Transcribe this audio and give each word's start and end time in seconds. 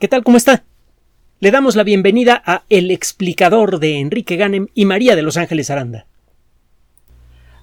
¿Qué 0.00 0.08
tal? 0.08 0.24
¿Cómo 0.24 0.36
está? 0.36 0.64
Le 1.38 1.52
damos 1.52 1.76
la 1.76 1.84
bienvenida 1.84 2.42
a 2.44 2.64
El 2.68 2.90
explicador 2.90 3.78
de 3.78 4.00
Enrique 4.00 4.34
Ganem 4.34 4.66
y 4.74 4.86
María 4.86 5.14
de 5.14 5.22
Los 5.22 5.36
Ángeles 5.36 5.70
Aranda. 5.70 6.06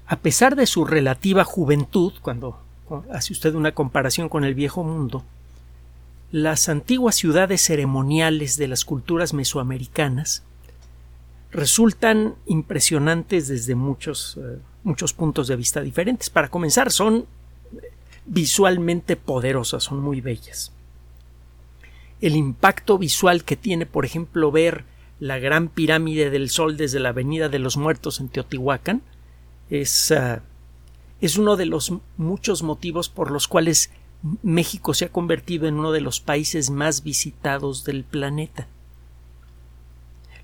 A 0.08 0.20
pesar 0.20 0.56
de 0.56 0.66
su 0.66 0.86
relativa 0.86 1.44
juventud, 1.44 2.14
cuando 2.22 2.58
hace 3.12 3.34
usted 3.34 3.54
una 3.54 3.74
comparación 3.74 4.30
con 4.30 4.46
el 4.46 4.56
viejo 4.56 4.82
mundo, 4.82 5.26
las 6.32 6.70
antiguas 6.70 7.16
ciudades 7.16 7.62
ceremoniales 7.62 8.56
de 8.56 8.70
las 8.70 8.86
culturas 8.86 9.34
mesoamericanas 9.34 10.44
resultan 11.52 12.36
impresionantes 12.46 13.50
desde 13.50 13.76
muchos, 13.76 14.40
eh, 14.42 14.58
muchos 14.84 15.12
puntos 15.12 15.50
de 15.50 15.58
vista 15.58 15.82
diferentes. 15.82 16.30
Para 16.30 16.48
comenzar, 16.48 16.92
son 16.92 17.26
visualmente 18.26 19.18
poderosas, 19.18 19.84
son 19.84 20.00
muy 20.00 20.22
bellas. 20.22 20.72
El 22.22 22.36
impacto 22.36 22.98
visual 22.98 23.44
que 23.44 23.56
tiene, 23.56 23.86
por 23.86 24.06
ejemplo, 24.06 24.52
ver 24.52 24.86
la 25.20 25.40
gran 25.40 25.68
pirámide 25.68 26.30
del 26.30 26.50
Sol 26.50 26.78
desde 26.78 27.00
la 27.00 27.10
Avenida 27.10 27.50
de 27.50 27.60
los 27.60 27.78
Muertos 27.78 28.20
en 28.20 28.30
Teotihuacán 28.30 29.02
es, 29.70 30.12
ah, 30.12 30.42
es 31.20 31.38
uno 31.38 31.58
de 31.58 31.66
los 31.66 31.94
muchos 32.18 32.64
motivos 32.64 33.10
por 33.10 33.32
los 33.32 33.48
cuales 33.48 33.92
México 34.44 34.94
se 34.94 35.06
ha 35.06 35.12
convertido 35.12 35.68
en 35.68 35.76
uno 35.76 35.92
de 35.92 36.02
los 36.02 36.20
países 36.20 36.70
más 36.70 37.04
visitados 37.04 37.84
del 37.84 38.04
planeta. 38.04 38.68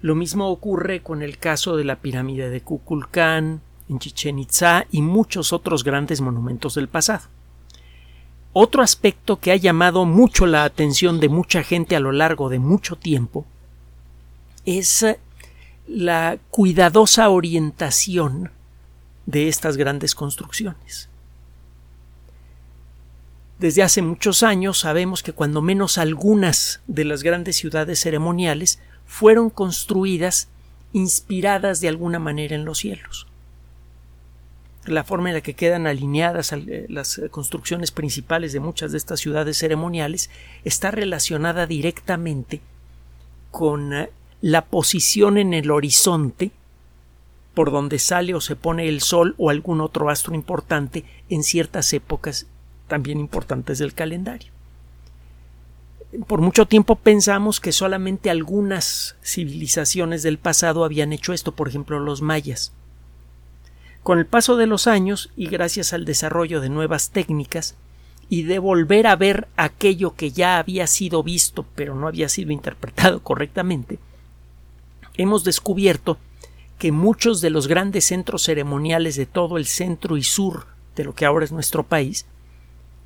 Lo 0.01 0.15
mismo 0.15 0.49
ocurre 0.49 1.01
con 1.01 1.21
el 1.21 1.37
caso 1.37 1.75
de 1.75 1.83
la 1.83 1.97
pirámide 1.97 2.49
de 2.49 2.61
Kukulcán, 2.61 3.61
en 3.89 3.99
Chichen 3.99 4.39
Itzá 4.39 4.85
y 4.91 5.01
muchos 5.01 5.53
otros 5.53 5.83
grandes 5.83 6.21
monumentos 6.21 6.75
del 6.75 6.87
pasado. 6.87 7.23
Otro 8.59 8.81
aspecto 8.81 9.39
que 9.39 9.51
ha 9.51 9.55
llamado 9.55 10.03
mucho 10.05 10.47
la 10.47 10.63
atención 10.63 11.19
de 11.19 11.29
mucha 11.29 11.61
gente 11.61 11.95
a 11.95 11.99
lo 11.99 12.11
largo 12.11 12.49
de 12.49 12.57
mucho 12.57 12.95
tiempo 12.95 13.45
es 14.65 15.03
eh, 15.03 15.19
la 15.87 16.39
cuidadosa 16.49 17.29
orientación 17.29 18.49
de 19.27 19.47
estas 19.47 19.77
grandes 19.77 20.15
construcciones. 20.15 21.07
Desde 23.59 23.83
hace 23.83 24.01
muchos 24.01 24.41
años 24.41 24.79
sabemos 24.79 25.21
que 25.21 25.33
cuando 25.33 25.61
menos 25.61 25.99
algunas 25.99 26.81
de 26.87 27.05
las 27.05 27.21
grandes 27.21 27.57
ciudades 27.57 27.99
ceremoniales 27.99 28.79
fueron 29.05 29.51
construidas 29.51 30.47
inspiradas 30.93 31.79
de 31.79 31.89
alguna 31.89 32.17
manera 32.17 32.55
en 32.55 32.65
los 32.65 32.79
cielos. 32.79 33.27
La 34.87 35.03
forma 35.03 35.29
en 35.29 35.35
la 35.35 35.41
que 35.41 35.53
quedan 35.53 35.85
alineadas 35.85 36.53
eh, 36.53 36.85
las 36.89 37.21
construcciones 37.29 37.91
principales 37.91 38.53
de 38.53 38.61
muchas 38.61 38.91
de 38.91 38.97
estas 38.97 39.19
ciudades 39.19 39.57
ceremoniales 39.57 40.29
está 40.63 40.91
relacionada 40.91 41.67
directamente 41.67 42.61
con 43.51 43.93
eh, 43.93 44.09
la 44.41 44.65
posición 44.65 45.37
en 45.37 45.53
el 45.53 45.71
horizonte 45.71 46.51
por 47.53 47.71
donde 47.71 47.99
sale 47.99 48.35
o 48.35 48.39
se 48.39 48.55
pone 48.55 48.87
el 48.87 49.01
Sol 49.01 49.33
o 49.37 49.49
algún 49.49 49.81
otro 49.81 50.09
astro 50.09 50.35
importante 50.35 51.03
en 51.29 51.43
ciertas 51.43 51.91
épocas 51.91 52.45
también 52.87 53.19
importantes 53.19 53.79
del 53.79 53.93
calendario. 53.93 54.51
Por 56.27 56.39
mucho 56.39 56.67
tiempo 56.67 56.95
pensamos 56.95 57.59
que 57.59 57.71
solamente 57.71 58.29
algunas 58.29 59.15
civilizaciones 59.23 60.23
del 60.23 60.37
pasado 60.37 60.85
habían 60.85 61.11
hecho 61.11 61.33
esto, 61.33 61.51
por 61.51 61.67
ejemplo 61.67 61.99
los 61.99 62.21
mayas. 62.21 62.71
Con 64.07 64.19
el 64.19 64.25
paso 64.25 64.55
de 64.55 64.67
los 64.67 64.87
años 64.87 65.31
y 65.35 65.47
gracias 65.47 65.91
al 65.91 66.05
desarrollo 66.05 66.61
de 66.61 66.69
nuevas 66.69 67.09
técnicas 67.09 67.75
y 68.29 68.43
de 68.43 68.57
volver 68.57 69.05
a 69.05 69.17
ver 69.17 69.49
aquello 69.57 70.15
que 70.15 70.31
ya 70.31 70.59
había 70.59 70.87
sido 70.87 71.23
visto 71.23 71.65
pero 71.75 71.93
no 71.93 72.07
había 72.07 72.29
sido 72.29 72.53
interpretado 72.53 73.21
correctamente, 73.21 73.99
hemos 75.15 75.43
descubierto 75.43 76.17
que 76.79 76.93
muchos 76.93 77.41
de 77.41 77.49
los 77.49 77.67
grandes 77.67 78.05
centros 78.05 78.43
ceremoniales 78.43 79.17
de 79.17 79.25
todo 79.25 79.57
el 79.57 79.65
centro 79.65 80.15
y 80.15 80.23
sur 80.23 80.67
de 80.95 81.03
lo 81.03 81.13
que 81.13 81.25
ahora 81.25 81.43
es 81.43 81.51
nuestro 81.51 81.83
país 81.83 82.25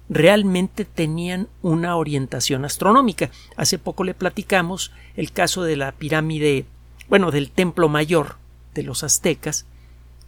realmente 0.08 0.86
tenían 0.86 1.48
una 1.64 1.96
orientación 1.96 2.64
astronómica. 2.64 3.32
Hace 3.58 3.80
poco 3.80 4.04
le 4.04 4.14
platicamos 4.14 4.92
el 5.16 5.32
caso 5.32 5.64
de 5.64 5.78
la 5.78 5.94
pirámide, 5.94 6.68
bueno, 7.10 7.32
del 7.32 7.50
templo 7.50 7.90
mayor 7.90 8.36
de 8.76 8.84
los 8.84 9.04
aztecas, 9.04 9.66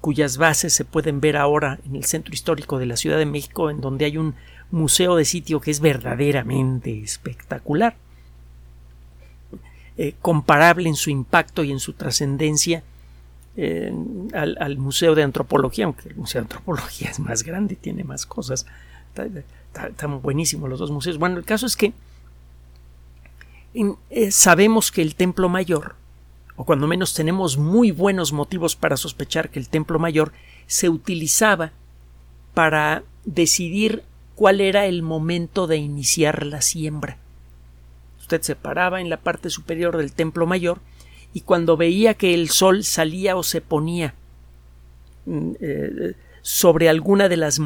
cuyas 0.03 0.35
bases 0.35 0.73
se 0.73 0.83
pueden 0.83 1.21
ver 1.21 1.37
ahora 1.37 1.79
en 1.85 1.95
el 1.95 2.03
centro 2.03 2.33
histórico 2.33 2.77
de 2.77 2.85
la 2.85 2.97
Ciudad 2.97 3.17
de 3.17 3.25
México, 3.25 3.69
en 3.69 3.79
donde 3.79 4.03
hay 4.03 4.17
un 4.17 4.35
museo 4.69 5.15
de 5.15 5.23
sitio 5.23 5.61
que 5.61 5.71
es 5.71 5.79
verdaderamente 5.79 7.01
espectacular, 7.01 7.95
eh, 9.95 10.13
comparable 10.21 10.89
en 10.89 10.95
su 10.95 11.09
impacto 11.09 11.63
y 11.63 11.71
en 11.71 11.79
su 11.79 11.93
trascendencia 11.93 12.83
al, 14.33 14.77
Museo 14.77 15.15
de 15.15 15.23
Antropología, 15.23 15.85
aunque 15.85 16.09
el 16.09 16.15
Museo 16.17 16.41
de 16.41 16.47
Antropología 16.47 17.09
es 17.11 17.21
más 17.21 17.43
grande 17.43 17.77
tiene 17.77 18.03
más 18.03 18.25
cosas. 18.25 18.65
Están 19.73 20.21
buenísimos 20.21 20.69
los 20.69 20.79
dos 20.79 20.91
museos. 20.91 21.17
Bueno, 21.17 21.37
el 21.37 21.45
caso 21.45 21.65
es 21.65 21.77
que 21.77 21.93
eh, 24.09 24.31
sabemos 24.31 24.91
que 24.91 25.01
el 25.01 25.15
Templo 25.15 25.47
Mayor, 25.47 25.95
o 26.55 26.65
cuando 26.65 26.87
menos 26.87 27.13
tenemos 27.13 27.57
muy 27.57 27.91
buenos 27.91 28.31
motivos 28.31 28.75
para 28.75 28.97
sospechar 28.97 29.49
que 29.49 29.59
el 29.59 29.69
Templo 29.69 29.99
Mayor 29.99 30.31
se 30.67 30.89
utilizaba 30.89 31.71
para 32.53 33.03
decidir 33.25 34.03
cuál 34.35 34.61
era 34.61 34.85
el 34.85 35.01
momento 35.01 35.67
de 35.67 35.77
iniciar 35.77 36.45
la 36.45 36.61
siembra. 36.61 37.17
Usted 38.19 38.41
se 38.41 38.55
paraba 38.55 39.01
en 39.01 39.09
la 39.09 39.17
parte 39.17 39.49
superior 39.49 39.97
del 39.97 40.13
Templo 40.13 40.45
Mayor 40.45 40.79
y 41.33 41.41
cuando 41.41 41.77
veía 41.77 42.13
que 42.13 42.33
el 42.33 42.49
sol 42.49 42.83
salía 42.83 43.35
o 43.35 43.43
se 43.43 43.61
ponía 43.61 44.13
mm, 45.25 45.51
eh, 45.59 46.13
sobre 46.41 46.89
alguna 46.89 47.29
de 47.29 47.37
las 47.37 47.59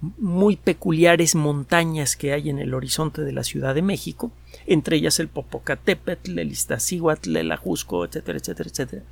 muy 0.00 0.56
peculiares 0.56 1.34
montañas 1.34 2.16
que 2.16 2.32
hay 2.32 2.48
en 2.48 2.58
el 2.58 2.72
horizonte 2.72 3.22
de 3.22 3.32
la 3.32 3.44
Ciudad 3.44 3.74
de 3.74 3.82
México, 3.82 4.32
entre 4.66 4.96
ellas 4.96 5.20
el 5.20 5.28
Popocatépetl, 5.28 6.38
el 6.38 6.50
Iztaccíhuatl, 6.50 7.36
el 7.36 7.52
Ajusco, 7.52 8.04
etcétera, 8.04 8.38
etcétera, 8.38 8.70
etcétera. 8.70 9.02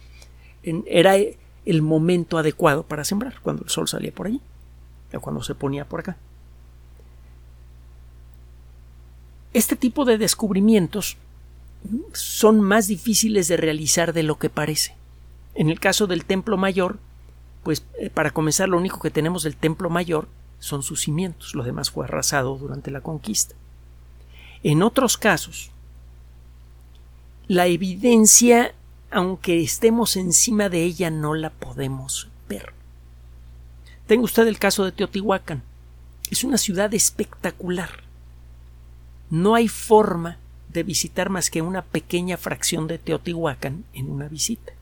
era 0.86 1.16
el 1.66 1.82
momento 1.82 2.38
adecuado 2.38 2.84
para 2.84 3.04
sembrar, 3.04 3.40
cuando 3.42 3.64
el 3.64 3.70
sol 3.70 3.86
salía 3.86 4.12
por 4.12 4.28
allí, 4.28 4.40
o 5.12 5.20
cuando 5.20 5.42
se 5.42 5.54
ponía 5.54 5.84
por 5.86 6.00
acá. 6.00 6.16
Este 9.52 9.76
tipo 9.76 10.04
de 10.04 10.18
descubrimientos 10.18 11.16
son 12.12 12.60
más 12.60 12.88
difíciles 12.88 13.48
de 13.48 13.56
realizar 13.56 14.12
de 14.12 14.22
lo 14.22 14.38
que 14.38 14.50
parece. 14.50 14.94
En 15.54 15.68
el 15.68 15.80
caso 15.80 16.06
del 16.06 16.24
templo 16.24 16.56
mayor, 16.56 16.98
pues 17.62 17.84
eh, 17.98 18.10
para 18.10 18.30
comenzar 18.30 18.68
lo 18.68 18.78
único 18.78 19.00
que 19.00 19.10
tenemos 19.10 19.42
del 19.42 19.56
templo 19.56 19.90
mayor 19.90 20.28
son 20.58 20.82
sus 20.82 21.02
cimientos, 21.02 21.54
lo 21.54 21.62
demás 21.62 21.90
fue 21.90 22.04
arrasado 22.04 22.56
durante 22.56 22.90
la 22.90 23.00
conquista. 23.00 23.54
En 24.62 24.82
otros 24.82 25.16
casos, 25.16 25.70
la 27.46 27.66
evidencia, 27.66 28.74
aunque 29.10 29.62
estemos 29.62 30.16
encima 30.16 30.68
de 30.68 30.82
ella, 30.82 31.10
no 31.10 31.34
la 31.34 31.50
podemos 31.50 32.28
ver. 32.48 32.72
Tenga 34.06 34.24
usted 34.24 34.46
el 34.46 34.58
caso 34.58 34.84
de 34.84 34.92
Teotihuacán. 34.92 35.62
Es 36.30 36.44
una 36.44 36.58
ciudad 36.58 36.92
espectacular. 36.92 37.90
No 39.30 39.54
hay 39.54 39.68
forma 39.68 40.38
de 40.70 40.82
visitar 40.82 41.30
más 41.30 41.50
que 41.50 41.62
una 41.62 41.82
pequeña 41.82 42.36
fracción 42.36 42.86
de 42.86 42.98
Teotihuacán 42.98 43.84
en 43.92 44.10
una 44.10 44.28
visita. 44.28 44.72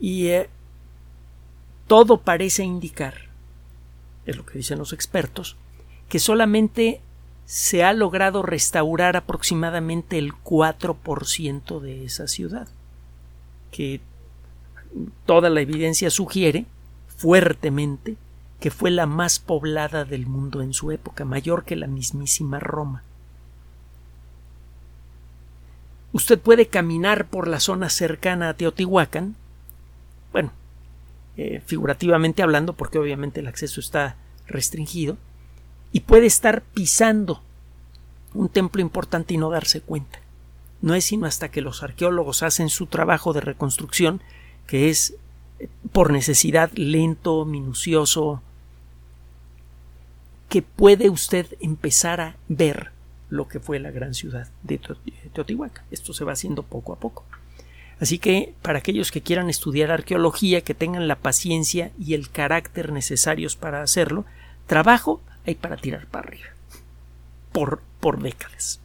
Y 0.00 0.28
eh, 0.28 0.50
todo 1.86 2.18
parece 2.18 2.64
indicar, 2.64 3.14
es 4.26 4.36
lo 4.36 4.46
que 4.46 4.58
dicen 4.58 4.78
los 4.78 4.92
expertos, 4.92 5.56
que 6.08 6.18
solamente 6.18 7.00
se 7.44 7.84
ha 7.84 7.92
logrado 7.92 8.42
restaurar 8.42 9.16
aproximadamente 9.16 10.18
el 10.18 10.32
4% 10.32 11.80
de 11.80 12.04
esa 12.04 12.28
ciudad, 12.28 12.68
que 13.70 14.00
toda 15.26 15.50
la 15.50 15.60
evidencia 15.60 16.10
sugiere 16.10 16.66
fuertemente 17.16 18.16
que 18.62 18.70
fue 18.70 18.92
la 18.92 19.06
más 19.06 19.40
poblada 19.40 20.04
del 20.04 20.26
mundo 20.26 20.62
en 20.62 20.72
su 20.72 20.92
época, 20.92 21.24
mayor 21.24 21.64
que 21.64 21.74
la 21.74 21.88
mismísima 21.88 22.60
Roma. 22.60 23.02
Usted 26.12 26.38
puede 26.38 26.68
caminar 26.68 27.26
por 27.26 27.48
la 27.48 27.58
zona 27.58 27.90
cercana 27.90 28.50
a 28.50 28.54
Teotihuacán, 28.54 29.34
bueno, 30.30 30.52
eh, 31.36 31.62
figurativamente 31.64 32.42
hablando, 32.42 32.74
porque 32.74 32.98
obviamente 32.98 33.40
el 33.40 33.46
acceso 33.46 33.80
está 33.80 34.16
restringido, 34.46 35.16
y 35.92 36.00
puede 36.00 36.26
estar 36.26 36.62
pisando 36.62 37.42
un 38.34 38.48
templo 38.48 38.80
importante 38.80 39.34
y 39.34 39.38
no 39.38 39.50
darse 39.50 39.80
cuenta. 39.80 40.20
No 40.80 40.94
es 40.94 41.04
sino 41.04 41.26
hasta 41.26 41.50
que 41.50 41.60
los 41.60 41.82
arqueólogos 41.82 42.42
hacen 42.42 42.68
su 42.68 42.86
trabajo 42.86 43.32
de 43.32 43.40
reconstrucción, 43.40 44.20
que 44.66 44.88
es 44.88 45.14
eh, 45.58 45.68
por 45.92 46.12
necesidad 46.12 46.70
lento, 46.72 47.44
minucioso, 47.44 48.42
que 50.48 50.62
puede 50.62 51.08
usted 51.08 51.46
empezar 51.60 52.20
a 52.20 52.36
ver 52.48 52.90
lo 53.30 53.48
que 53.48 53.60
fue 53.60 53.78
la 53.78 53.90
gran 53.90 54.12
ciudad 54.12 54.48
de 54.62 54.78
Teotihuacán. 55.32 55.84
Esto 55.90 56.12
se 56.12 56.24
va 56.24 56.32
haciendo 56.32 56.62
poco 56.62 56.92
a 56.92 56.96
poco. 56.96 57.24
Así 58.02 58.18
que 58.18 58.52
para 58.62 58.80
aquellos 58.80 59.12
que 59.12 59.20
quieran 59.20 59.48
estudiar 59.48 59.92
arqueología, 59.92 60.62
que 60.62 60.74
tengan 60.74 61.06
la 61.06 61.14
paciencia 61.14 61.92
y 62.00 62.14
el 62.14 62.30
carácter 62.30 62.90
necesarios 62.90 63.54
para 63.54 63.80
hacerlo, 63.80 64.24
trabajo 64.66 65.20
hay 65.46 65.54
para 65.54 65.76
tirar 65.76 66.06
para 66.06 66.26
arriba. 66.26 66.48
Por, 67.52 67.80
por 68.00 68.20
décadas. 68.20 68.80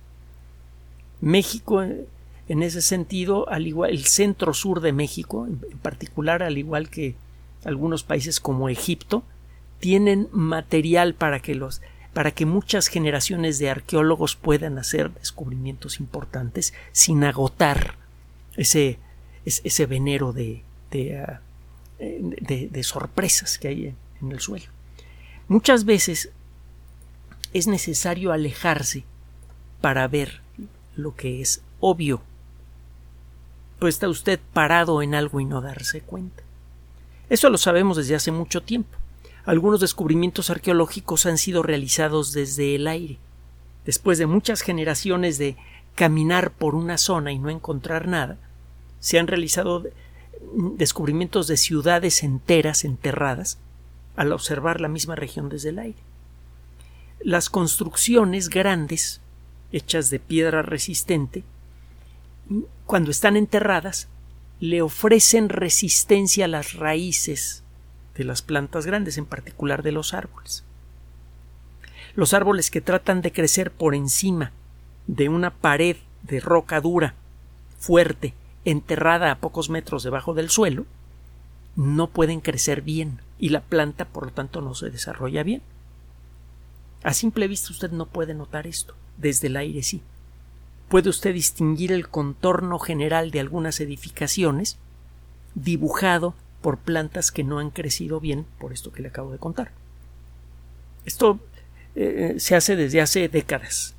México, 1.19 1.81
en 1.81 2.61
ese 2.61 2.83
sentido, 2.83 3.49
al 3.49 3.65
igual 3.65 3.89
el 3.89 4.05
centro 4.05 4.53
sur 4.53 4.81
de 4.81 4.93
México, 4.93 5.47
en 5.47 5.79
particular, 5.79 6.43
al 6.43 6.59
igual 6.59 6.91
que 6.91 7.15
algunos 7.65 8.03
países 8.03 8.39
como 8.39 8.69
Egipto, 8.69 9.23
tienen 9.79 10.27
material 10.31 11.15
para 11.15 11.39
que 11.39 11.55
los 11.55 11.81
para 12.13 12.31
que 12.31 12.45
muchas 12.45 12.87
generaciones 12.87 13.57
de 13.57 13.71
arqueólogos 13.71 14.35
puedan 14.35 14.77
hacer 14.77 15.11
descubrimientos 15.11 15.99
importantes 15.99 16.73
sin 16.91 17.23
agotar 17.23 17.95
ese, 18.57 18.97
ese 19.47 19.85
venero 19.85 20.33
de, 20.33 20.63
ah, 21.17 21.39
de, 21.99 22.69
de, 22.71 22.83
sorpresas 22.83 23.57
que 23.57 23.67
hay 23.69 23.95
en 24.21 24.31
el 24.31 24.39
suelo. 24.39 24.65
Muchas 25.47 25.85
veces 25.85 26.31
es 27.53 27.67
necesario 27.67 28.33
alejarse 28.33 29.05
para 29.81 30.07
ver 30.07 30.41
lo 30.95 31.15
que 31.15 31.41
es 31.41 31.61
obvio. 31.79 32.21
Pues 33.79 33.95
está 33.95 34.09
usted 34.09 34.39
parado 34.53 35.01
en 35.01 35.15
algo 35.15 35.39
y 35.39 35.45
no 35.45 35.61
darse 35.61 36.01
cuenta. 36.01 36.43
Eso 37.29 37.49
lo 37.49 37.57
sabemos 37.57 37.97
desde 37.97 38.15
hace 38.15 38.31
mucho 38.31 38.61
tiempo. 38.61 38.97
Algunos 39.45 39.79
descubrimientos 39.79 40.49
arqueológicos 40.49 41.25
han 41.25 41.37
sido 41.37 41.63
realizados 41.63 42.33
desde 42.33 42.75
el 42.75 42.87
aire. 42.87 43.17
Después 43.85 44.17
de 44.17 44.25
muchas 44.25 44.61
generaciones 44.61 45.37
de 45.37 45.55
caminar 45.95 46.51
por 46.51 46.75
una 46.75 46.97
zona 46.97 47.31
y 47.31 47.39
no 47.39 47.49
encontrar 47.49 48.07
nada, 48.07 48.37
se 48.99 49.19
han 49.19 49.27
realizado 49.27 49.83
descubrimientos 50.77 51.47
de 51.47 51.57
ciudades 51.57 52.23
enteras 52.23 52.83
enterradas 52.83 53.57
al 54.15 54.31
observar 54.31 54.81
la 54.81 54.87
misma 54.87 55.15
región 55.15 55.49
desde 55.49 55.69
el 55.69 55.79
aire. 55.79 55.99
Las 57.19 57.49
construcciones 57.49 58.49
grandes, 58.49 59.21
hechas 59.71 60.09
de 60.09 60.19
piedra 60.19 60.61
resistente, 60.61 61.43
cuando 62.85 63.11
están 63.11 63.35
enterradas, 63.35 64.07
le 64.59 64.81
ofrecen 64.81 65.49
resistencia 65.49 66.45
a 66.45 66.47
las 66.47 66.73
raíces 66.73 67.63
de 68.15 68.23
las 68.23 68.41
plantas 68.41 68.85
grandes, 68.85 69.17
en 69.17 69.25
particular 69.25 69.83
de 69.83 69.91
los 69.91 70.13
árboles. 70.13 70.63
Los 72.15 72.33
árboles 72.33 72.71
que 72.71 72.81
tratan 72.81 73.21
de 73.21 73.31
crecer 73.31 73.71
por 73.71 73.93
encima 73.93 74.51
de 75.05 75.29
una 75.29 75.51
pared 75.51 75.97
de 76.23 76.39
roca 76.39 76.81
dura, 76.81 77.13
fuerte, 77.77 78.33
enterrada 78.69 79.31
a 79.31 79.39
pocos 79.39 79.69
metros 79.69 80.03
debajo 80.03 80.33
del 80.33 80.49
suelo, 80.49 80.85
no 81.77 82.07
pueden 82.07 82.41
crecer 82.41 82.81
bien 82.81 83.21
y 83.39 83.49
la 83.49 83.61
planta 83.61 84.05
por 84.05 84.25
lo 84.25 84.31
tanto 84.31 84.61
no 84.61 84.75
se 84.75 84.89
desarrolla 84.89 85.43
bien. 85.43 85.61
A 87.03 87.13
simple 87.13 87.47
vista 87.47 87.71
usted 87.71 87.91
no 87.91 88.07
puede 88.07 88.33
notar 88.33 88.67
esto, 88.67 88.93
desde 89.17 89.47
el 89.47 89.55
aire 89.55 89.83
sí. 89.83 90.01
Puede 90.89 91.09
usted 91.09 91.33
distinguir 91.33 91.91
el 91.93 92.09
contorno 92.09 92.77
general 92.79 93.31
de 93.31 93.39
algunas 93.39 93.79
edificaciones 93.79 94.77
dibujado 95.55 96.33
por 96.61 96.77
plantas 96.77 97.31
que 97.31 97.45
no 97.45 97.59
han 97.59 97.69
crecido 97.69 98.19
bien 98.19 98.45
por 98.59 98.73
esto 98.73 98.91
que 98.91 99.01
le 99.01 99.07
acabo 99.09 99.31
de 99.31 99.37
contar. 99.37 99.71
Esto 101.05 101.39
eh, 101.95 102.35
se 102.39 102.55
hace 102.55 102.75
desde 102.75 102.99
hace 102.99 103.29
décadas. 103.29 103.93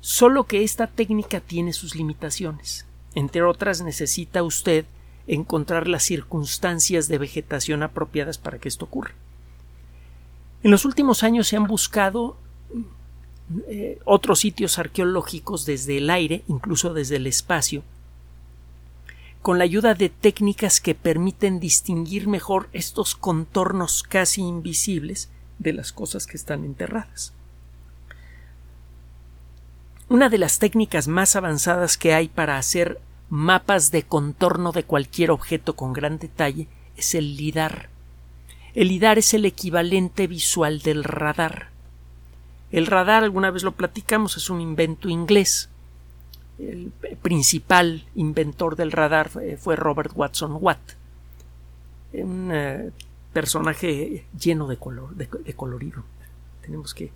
Solo 0.00 0.44
que 0.44 0.62
esta 0.62 0.86
técnica 0.86 1.40
tiene 1.40 1.74
sus 1.74 1.94
limitaciones. 1.94 2.86
Entre 3.14 3.42
otras 3.42 3.82
necesita 3.82 4.42
usted 4.42 4.84
encontrar 5.26 5.88
las 5.88 6.02
circunstancias 6.02 7.08
de 7.08 7.18
vegetación 7.18 7.82
apropiadas 7.82 8.38
para 8.38 8.58
que 8.58 8.68
esto 8.68 8.84
ocurra. 8.84 9.14
En 10.62 10.70
los 10.70 10.84
últimos 10.84 11.22
años 11.22 11.48
se 11.48 11.56
han 11.56 11.66
buscado 11.66 12.36
eh, 13.68 13.98
otros 14.04 14.40
sitios 14.40 14.78
arqueológicos 14.78 15.66
desde 15.66 15.98
el 15.98 16.10
aire, 16.10 16.42
incluso 16.48 16.94
desde 16.94 17.16
el 17.16 17.26
espacio, 17.26 17.82
con 19.42 19.58
la 19.58 19.64
ayuda 19.64 19.94
de 19.94 20.08
técnicas 20.08 20.80
que 20.80 20.94
permiten 20.94 21.60
distinguir 21.60 22.26
mejor 22.26 22.70
estos 22.72 23.14
contornos 23.14 24.02
casi 24.02 24.40
invisibles 24.40 25.28
de 25.58 25.74
las 25.74 25.92
cosas 25.92 26.26
que 26.26 26.38
están 26.38 26.64
enterradas. 26.64 27.34
Una 30.08 30.28
de 30.28 30.38
las 30.38 30.58
técnicas 30.58 31.08
más 31.08 31.36
avanzadas 31.36 31.96
que 31.96 32.14
hay 32.14 32.28
para 32.28 32.58
hacer 32.58 33.00
mapas 33.30 33.90
de 33.90 34.02
contorno 34.02 34.72
de 34.72 34.84
cualquier 34.84 35.30
objeto 35.30 35.74
con 35.74 35.92
gran 35.92 36.18
detalle 36.18 36.68
es 36.96 37.14
el 37.14 37.36
lidar. 37.36 37.88
El 38.74 38.88
lidar 38.88 39.18
es 39.18 39.34
el 39.34 39.44
equivalente 39.44 40.26
visual 40.26 40.80
del 40.80 41.04
radar. 41.04 41.68
El 42.70 42.86
radar, 42.86 43.22
alguna 43.22 43.50
vez 43.50 43.62
lo 43.62 43.72
platicamos, 43.72 44.36
es 44.36 44.50
un 44.50 44.60
invento 44.60 45.08
inglés 45.08 45.68
el 46.58 46.92
principal 47.22 48.06
inventor 48.14 48.76
del 48.76 48.92
radar 48.92 49.30
fue 49.58 49.76
Robert 49.76 50.12
Watson 50.14 50.58
Watt, 50.60 50.78
un 52.12 52.50
eh, 52.52 52.90
personaje 53.32 54.26
lleno 54.38 54.68
de 54.68 54.76
color, 54.76 55.14
de, 55.14 55.26
colorido. 55.54 56.04
Tenemos 56.62 56.94
que 56.94 57.10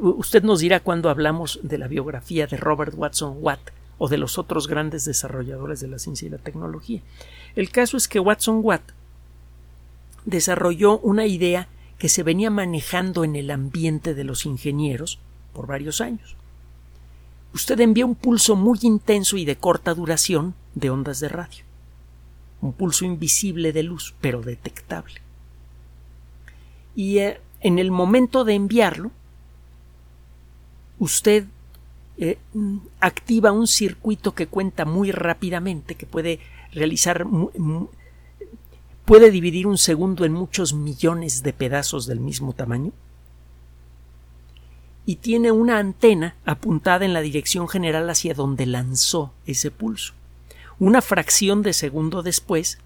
usted 0.00 0.42
nos 0.42 0.60
dirá 0.60 0.80
cuando 0.80 1.10
hablamos 1.10 1.60
de 1.62 1.78
la 1.78 1.88
biografía 1.88 2.46
de 2.46 2.56
Robert 2.56 2.94
Watson 2.96 3.36
Watt 3.40 3.60
o 3.98 4.08
de 4.08 4.18
los 4.18 4.38
otros 4.38 4.68
grandes 4.68 5.04
desarrolladores 5.04 5.80
de 5.80 5.88
la 5.88 5.98
ciencia 5.98 6.26
y 6.26 6.30
la 6.30 6.38
tecnología. 6.38 7.00
El 7.54 7.70
caso 7.70 7.96
es 7.96 8.08
que 8.08 8.20
Watson 8.20 8.60
Watt 8.62 8.82
desarrolló 10.24 10.98
una 10.98 11.26
idea 11.26 11.68
que 11.98 12.08
se 12.08 12.22
venía 12.22 12.50
manejando 12.50 13.24
en 13.24 13.36
el 13.36 13.50
ambiente 13.50 14.14
de 14.14 14.24
los 14.24 14.44
ingenieros 14.44 15.18
por 15.52 15.66
varios 15.66 16.00
años 16.00 16.36
usted 17.56 17.80
envía 17.80 18.04
un 18.04 18.14
pulso 18.14 18.54
muy 18.54 18.78
intenso 18.82 19.38
y 19.38 19.46
de 19.46 19.56
corta 19.56 19.94
duración 19.94 20.54
de 20.74 20.90
ondas 20.90 21.20
de 21.20 21.30
radio. 21.30 21.64
Un 22.60 22.74
pulso 22.74 23.06
invisible 23.06 23.72
de 23.72 23.82
luz, 23.82 24.14
pero 24.20 24.42
detectable. 24.42 25.22
Y 26.94 27.18
eh, 27.18 27.40
en 27.60 27.78
el 27.78 27.90
momento 27.90 28.44
de 28.44 28.54
enviarlo, 28.54 29.10
usted 30.98 31.44
eh, 32.18 32.38
activa 33.00 33.52
un 33.52 33.66
circuito 33.66 34.34
que 34.34 34.46
cuenta 34.46 34.84
muy 34.84 35.12
rápidamente, 35.12 35.94
que 35.94 36.06
puede 36.06 36.40
realizar 36.72 37.26
puede 39.04 39.30
dividir 39.30 39.66
un 39.66 39.78
segundo 39.78 40.24
en 40.24 40.32
muchos 40.32 40.74
millones 40.74 41.42
de 41.42 41.52
pedazos 41.52 42.06
del 42.06 42.20
mismo 42.20 42.52
tamaño 42.54 42.92
y 45.06 45.16
tiene 45.16 45.52
una 45.52 45.78
antena 45.78 46.34
apuntada 46.44 47.04
en 47.04 47.14
la 47.14 47.20
dirección 47.20 47.68
general 47.68 48.10
hacia 48.10 48.34
donde 48.34 48.66
lanzó 48.66 49.32
ese 49.46 49.70
pulso. 49.70 50.12
Una 50.80 51.00
fracción 51.00 51.62
de 51.62 51.72
segundo 51.72 52.24
después, 52.24 52.78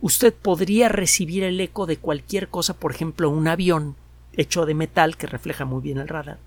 usted 0.00 0.32
podría 0.32 0.88
recibir 0.88 1.44
el 1.44 1.60
eco 1.60 1.84
de 1.84 1.98
cualquier 1.98 2.48
cosa, 2.48 2.74
por 2.74 2.92
ejemplo, 2.92 3.28
un 3.28 3.46
avión 3.46 3.94
hecho 4.32 4.64
de 4.64 4.74
metal 4.74 5.18
que 5.18 5.26
refleja 5.26 5.66
muy 5.66 5.82
bien 5.82 5.98
el 5.98 6.08
radar. 6.08 6.38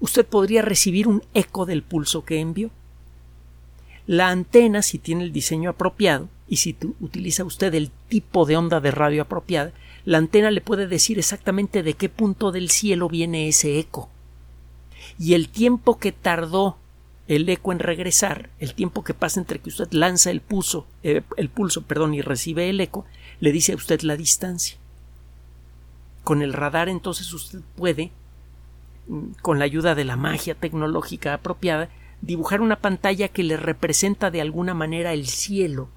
Usted 0.00 0.26
podría 0.26 0.62
recibir 0.62 1.08
un 1.08 1.22
eco 1.34 1.66
del 1.66 1.82
pulso 1.82 2.24
que 2.24 2.40
envió. 2.40 2.70
La 4.06 4.28
antena, 4.28 4.82
si 4.82 4.98
tiene 4.98 5.24
el 5.24 5.32
diseño 5.32 5.70
apropiado 5.70 6.28
y 6.46 6.56
si 6.56 6.76
utiliza 7.00 7.44
usted 7.44 7.72
el 7.74 7.90
tipo 8.08 8.44
de 8.44 8.56
onda 8.56 8.80
de 8.80 8.90
radio 8.90 9.22
apropiada, 9.22 9.72
la 10.04 10.18
antena 10.18 10.50
le 10.50 10.60
puede 10.60 10.86
decir 10.86 11.18
exactamente 11.18 11.82
de 11.82 11.94
qué 11.94 12.08
punto 12.10 12.52
del 12.52 12.68
cielo 12.68 13.08
viene 13.08 13.48
ese 13.48 13.78
eco 13.78 14.10
y 15.18 15.34
el 15.34 15.48
tiempo 15.48 15.98
que 15.98 16.12
tardó 16.12 16.76
el 17.26 17.48
eco 17.48 17.72
en 17.72 17.78
regresar, 17.78 18.50
el 18.58 18.74
tiempo 18.74 19.02
que 19.02 19.14
pasa 19.14 19.40
entre 19.40 19.58
que 19.58 19.70
usted 19.70 19.90
lanza 19.92 20.30
el 20.30 20.40
pulso, 20.40 20.86
eh, 21.02 21.22
el 21.36 21.48
pulso, 21.48 21.82
perdón, 21.82 22.14
y 22.14 22.20
recibe 22.20 22.68
el 22.68 22.80
eco, 22.80 23.06
le 23.40 23.52
dice 23.52 23.72
a 23.72 23.76
usted 23.76 24.02
la 24.02 24.16
distancia. 24.16 24.76
Con 26.22 26.42
el 26.42 26.52
radar 26.52 26.88
entonces 26.88 27.32
usted 27.32 27.60
puede, 27.76 28.10
con 29.42 29.58
la 29.58 29.64
ayuda 29.64 29.94
de 29.94 30.04
la 30.04 30.16
magia 30.16 30.54
tecnológica 30.54 31.34
apropiada, 31.34 31.88
dibujar 32.22 32.60
una 32.60 32.76
pantalla 32.76 33.28
que 33.28 33.42
le 33.42 33.56
representa 33.56 34.30
de 34.30 34.40
alguna 34.40 34.74
manera 34.74 35.12
el 35.12 35.26
cielo 35.26 35.88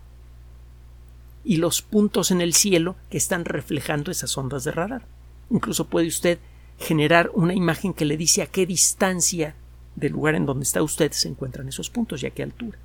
y 1.44 1.58
los 1.58 1.82
puntos 1.82 2.32
en 2.32 2.42
el 2.42 2.54
cielo 2.54 2.96
que 3.10 3.18
están 3.18 3.46
reflejando 3.46 4.12
esas 4.12 4.38
ondas 4.38 4.64
de 4.66 4.72
radar. 4.72 5.06
Incluso 5.50 5.88
puede 5.88 6.08
usted 6.08 6.40
generar 6.78 7.32
una 7.34 7.54
imagen 7.54 7.94
que 7.94 8.06
le 8.06 8.18
dice 8.18 8.42
a 8.42 8.48
qué 8.48 8.66
distancia 8.66 9.56
del 9.96 10.12
lugar 10.12 10.36
en 10.36 10.46
donde 10.46 10.64
está 10.64 10.84
usted 10.84 11.12
se 11.12 11.30
encuentran 11.30 11.68
esos 11.70 11.90
puntos 11.90 12.22
y 12.22 12.28
a 12.28 12.32
qué 12.32 12.44
altura. 12.44 12.78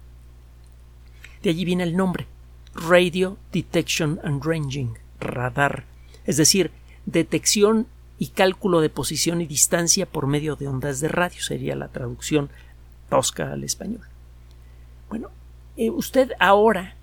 De 1.43 1.51
allí 1.51 1.65
viene 1.65 1.83
el 1.83 1.97
nombre 1.97 2.27
Radio 2.75 3.37
Detection 3.53 4.21
and 4.23 4.45
Ranging, 4.45 4.95
radar, 5.21 5.85
es 6.25 6.37
decir, 6.37 6.71
detección 7.05 7.87
y 8.23 8.29
cálculo 8.29 8.81
de 8.81 8.89
posición 8.89 9.41
y 9.41 9.47
distancia 9.47 10.07
por 10.07 10.29
medio 10.29 10.55
de 10.55 10.69
ondas 10.69 11.01
de 11.01 11.09
radio. 11.09 11.43
Sería 11.43 11.75
la 11.75 11.89
traducción 11.89 12.51
tosca 13.11 13.53
al 13.53 13.65
español. 13.65 14.07
Bueno, 15.09 15.31
eh, 15.77 15.91
usted 15.91 16.31
ahora, 16.39 16.95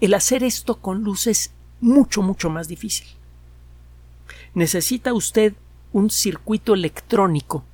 el 0.00 0.14
hacer 0.14 0.44
esto 0.44 0.76
con 0.76 1.02
luz 1.02 1.26
es 1.26 1.50
mucho, 1.80 2.22
mucho 2.22 2.48
más 2.48 2.68
difícil. 2.68 3.08
Necesita 4.54 5.14
usted 5.14 5.54
un 5.92 6.10
circuito 6.10 6.74
electrónico 6.74 7.64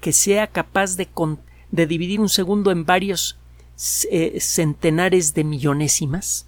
que 0.00 0.12
sea 0.12 0.46
capaz 0.46 0.94
de, 0.94 1.08
de 1.72 1.86
dividir 1.88 2.20
un 2.20 2.28
segundo 2.28 2.70
en 2.70 2.84
varios 2.84 3.36
eh, 4.12 4.38
centenares 4.38 5.34
de 5.34 5.42
millonésimas 5.42 6.46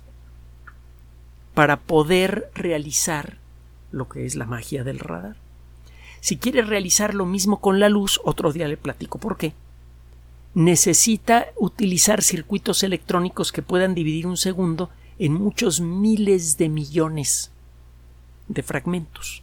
para 1.54 1.80
poder 1.80 2.48
realizar 2.54 3.38
lo 3.90 4.08
que 4.08 4.24
es 4.24 4.36
la 4.36 4.46
magia 4.46 4.84
del 4.84 5.00
radar. 5.00 5.47
Si 6.20 6.36
quiere 6.36 6.62
realizar 6.62 7.14
lo 7.14 7.26
mismo 7.26 7.60
con 7.60 7.80
la 7.80 7.88
luz, 7.88 8.20
otro 8.24 8.52
día 8.52 8.68
le 8.68 8.76
platico 8.76 9.18
por 9.18 9.36
qué. 9.36 9.52
Necesita 10.54 11.46
utilizar 11.56 12.22
circuitos 12.22 12.82
electrónicos 12.82 13.52
que 13.52 13.62
puedan 13.62 13.94
dividir 13.94 14.26
un 14.26 14.36
segundo 14.36 14.90
en 15.18 15.34
muchos 15.34 15.80
miles 15.80 16.58
de 16.58 16.68
millones 16.68 17.50
de 18.48 18.62
fragmentos. 18.62 19.42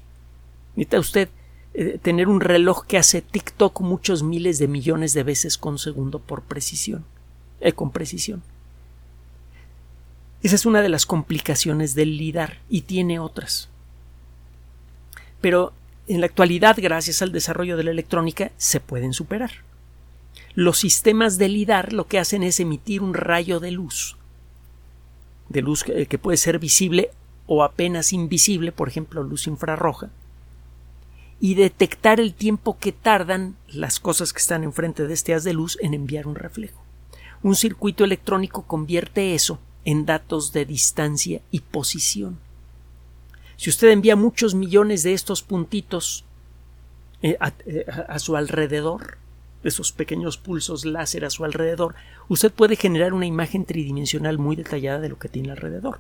Necesita 0.75 0.99
usted 0.99 1.29
eh, 1.73 1.99
tener 2.01 2.27
un 2.27 2.41
reloj 2.41 2.85
que 2.85 2.97
hace 2.97 3.21
TikTok 3.21 3.81
muchos 3.81 4.23
miles 4.23 4.59
de 4.59 4.67
millones 4.67 5.13
de 5.13 5.23
veces 5.23 5.57
con 5.57 5.77
segundo 5.77 6.19
por 6.19 6.41
precisión, 6.41 7.05
eh, 7.59 7.73
con 7.73 7.91
precisión. 7.91 8.43
Esa 10.41 10.55
es 10.55 10.65
una 10.65 10.81
de 10.81 10.89
las 10.89 11.05
complicaciones 11.05 11.95
del 11.95 12.17
LIDAR 12.17 12.59
y 12.69 12.81
tiene 12.81 13.19
otras. 13.19 13.69
Pero 15.41 15.73
en 16.07 16.19
la 16.19 16.27
actualidad, 16.27 16.75
gracias 16.77 17.21
al 17.21 17.31
desarrollo 17.31 17.77
de 17.77 17.83
la 17.83 17.91
electrónica, 17.91 18.51
se 18.57 18.79
pueden 18.79 19.13
superar. 19.13 19.51
Los 20.53 20.79
sistemas 20.79 21.37
de 21.37 21.49
LIDAR 21.49 21.93
lo 21.93 22.07
que 22.07 22.19
hacen 22.19 22.43
es 22.43 22.59
emitir 22.59 23.01
un 23.01 23.13
rayo 23.13 23.59
de 23.59 23.71
luz, 23.71 24.15
de 25.49 25.61
luz 25.61 25.83
que 25.83 26.17
puede 26.17 26.37
ser 26.37 26.59
visible 26.59 27.11
o 27.47 27.63
apenas 27.63 28.13
invisible, 28.13 28.71
por 28.71 28.87
ejemplo, 28.87 29.23
luz 29.23 29.47
infrarroja, 29.47 30.09
y 31.39 31.55
detectar 31.55 32.19
el 32.19 32.33
tiempo 32.33 32.77
que 32.79 32.91
tardan 32.91 33.55
las 33.67 33.99
cosas 33.99 34.31
que 34.31 34.39
están 34.39 34.63
enfrente 34.63 35.05
de 35.05 35.13
este 35.13 35.33
haz 35.33 35.43
de 35.43 35.53
luz 35.53 35.77
en 35.81 35.93
enviar 35.93 36.27
un 36.27 36.35
reflejo. 36.35 36.81
Un 37.43 37.55
circuito 37.55 38.03
electrónico 38.03 38.63
convierte 38.63 39.35
eso 39.35 39.59
en 39.83 40.05
datos 40.05 40.53
de 40.53 40.65
distancia 40.65 41.41
y 41.51 41.59
posición. 41.59 42.39
Si 43.57 43.69
usted 43.69 43.89
envía 43.89 44.15
muchos 44.15 44.53
millones 44.53 45.03
de 45.03 45.13
estos 45.13 45.41
puntitos 45.41 46.25
eh, 47.21 47.37
eh, 47.65 47.85
a, 48.07 48.19
su 48.19 48.35
alrededor, 48.35 49.17
esos 49.63 49.91
pequeños 49.91 50.37
pulsos 50.37 50.85
láser 50.85 51.25
a 51.25 51.29
su 51.29 51.45
alrededor, 51.45 51.95
usted 52.27 52.51
puede 52.51 52.75
generar 52.75 53.13
una 53.13 53.25
imagen 53.25 53.65
tridimensional 53.65 54.37
muy 54.37 54.55
detallada 54.55 54.99
de 54.99 55.09
lo 55.09 55.17
que 55.17 55.29
tiene 55.29 55.51
alrededor. 55.51 55.99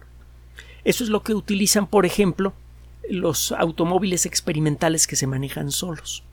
Eso 0.83 1.03
es 1.03 1.09
lo 1.09 1.23
que 1.23 1.33
utilizan, 1.33 1.87
por 1.87 2.05
ejemplo, 2.05 2.53
los 3.09 3.51
automóviles 3.51 4.25
experimentales 4.25 5.07
que 5.07 5.15
se 5.15 5.27
manejan 5.27 5.71
solos. 5.71 6.23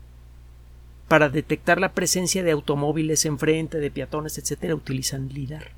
Para 1.07 1.29
detectar 1.29 1.79
la 1.79 1.93
presencia 1.93 2.43
de 2.43 2.51
automóviles 2.51 3.25
enfrente, 3.25 3.79
de 3.79 3.91
peatones, 3.91 4.37
etc., 4.37 4.73
utilizan 4.75 5.29
LIDAR. 5.29 5.71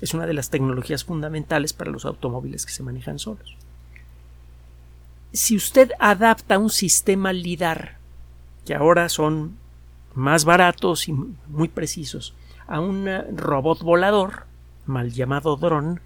Es 0.00 0.14
una 0.14 0.26
de 0.26 0.34
las 0.34 0.50
tecnologías 0.50 1.04
fundamentales 1.04 1.72
para 1.72 1.90
los 1.90 2.04
automóviles 2.04 2.66
que 2.66 2.72
se 2.72 2.82
manejan 2.82 3.18
solos. 3.18 3.56
Si 5.36 5.54
usted 5.54 5.92
adapta 5.98 6.58
un 6.58 6.70
sistema 6.70 7.30
LIDAR, 7.30 7.98
que 8.64 8.74
ahora 8.74 9.10
son 9.10 9.58
más 10.14 10.46
baratos 10.46 11.08
y 11.08 11.12
muy 11.12 11.68
precisos, 11.68 12.32
a 12.66 12.80
un 12.80 13.06
robot 13.36 13.82
volador, 13.82 14.46
mal 14.86 15.12
llamado 15.12 15.56
dron, 15.56 16.00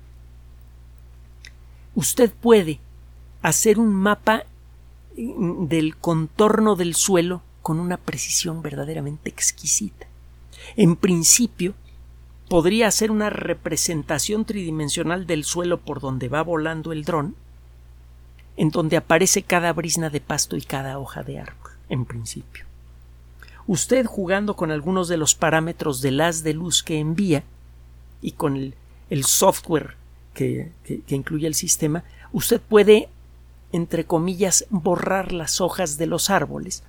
usted 1.95 2.33
puede 2.33 2.81
hacer 3.41 3.79
un 3.79 3.95
mapa 3.95 4.47
mm, 5.17 5.67
del 5.67 5.97
contorno 5.97 6.75
del 6.75 6.97
suelo 6.97 7.41
con 7.63 7.79
una 7.79 7.99
precisión 7.99 8.63
verdaderamente 8.63 9.31
exquisita. 9.31 10.09
En 10.75 10.97
principio, 10.97 11.75
podría 12.49 12.89
hacer 12.89 13.13
una 13.13 13.31
representación 13.31 14.45
tridimensional 14.45 15.29
del 15.29 15.45
suelo 15.45 15.79
por 15.79 16.01
donde 16.01 16.29
va 16.29 16.43
volando 16.43 16.91
el 16.91 17.05
dron, 17.05 17.37
en 18.57 18.71
donde 18.71 18.97
aparece 18.97 19.43
cada 19.43 19.73
brisna 19.73 20.11
de 20.11 20.21
pasto 20.21 20.57
y 20.57 20.63
cada 20.63 20.99
hoja 20.99 21.23
de 21.23 21.39
árbol, 21.39 21.71
en 21.89 22.05
principio. 22.05 22.65
Usted 23.67 24.07
jugando 24.07 24.57
con 24.57 24.71
algunos 24.71 25.09
de 25.09 25.17
los 25.17 25.35
parámetros 25.35 26.01
del 26.01 26.21
haz 26.21 26.43
de 26.43 26.55
luz 26.55 26.83
que 26.83 26.99
envía 26.99 27.45
y 28.21 28.33
con 28.33 28.57
el, 28.57 29.25
software 29.25 29.97
que 30.35 30.73
incluye 31.09 31.47
el 31.47 31.55
sistema, 31.55 32.05
usted 32.33 32.61
puede 32.61 33.09
entre 33.73 34.05
comillas, 34.05 34.67
borrar 34.71 35.33
las 35.33 35.61
hojas 35.61 35.97
de 35.97 36.07
los 36.07 36.31
árboles 36.31 36.83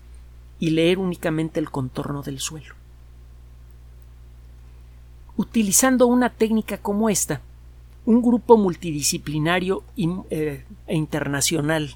y 0.60 0.72
leer 0.72 1.00
únicamente 1.00 1.60
el 1.60 1.70
contorno 1.70 2.24
del 2.24 2.39
suelo. 2.39 2.75
Utilizando 5.38 6.08
una 6.08 6.30
técnica 6.30 6.77
como 6.77 7.10
esta, 7.10 7.41
un 8.05 8.22
grupo 8.22 8.58
multidisciplinario 8.58 9.84
eh, 9.98 10.65
e 10.88 10.96
internacional 10.96 11.96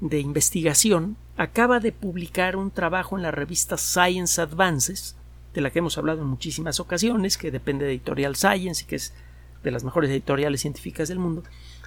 de 0.00 0.20
investigación 0.20 1.16
acaba 1.36 1.80
de 1.80 1.92
publicar 1.92 2.56
un 2.56 2.70
trabajo 2.70 3.16
en 3.16 3.22
la 3.22 3.30
revista 3.30 3.76
Science 3.76 4.40
Advances, 4.40 5.16
de 5.54 5.60
la 5.60 5.70
que 5.70 5.78
hemos 5.78 5.96
hablado 5.98 6.22
en 6.22 6.28
muchísimas 6.28 6.80
ocasiones, 6.80 7.38
que 7.38 7.50
depende 7.50 7.84
de 7.84 7.92
Editorial 7.92 8.36
Science 8.36 8.84
y 8.84 8.86
que 8.86 8.96
es 8.96 9.14
de 9.62 9.70
las 9.70 9.84
mejores 9.84 10.10
editoriales 10.10 10.60
científicas 10.60 11.08
del 11.08 11.18
mundo, 11.18 11.42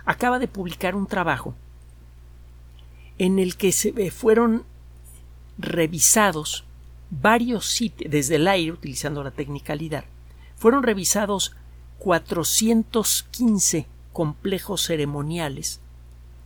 acaba 0.05 0.39
de 0.39 0.47
publicar 0.47 0.95
un 0.95 1.07
trabajo 1.07 1.55
en 3.17 3.37
el 3.37 3.57
que 3.57 3.71
se 3.71 4.11
fueron 4.11 4.63
revisados 5.57 6.63
varios 7.09 7.65
sitios 7.65 8.09
desde 8.09 8.35
el 8.35 8.47
aire 8.47 8.71
utilizando 8.71 9.23
la 9.23 9.31
técnica 9.31 9.75
LIDAR. 9.75 10.05
Fueron 10.55 10.83
revisados 10.83 11.55
415 11.99 13.87
complejos 14.11 14.83
ceremoniales 14.83 15.81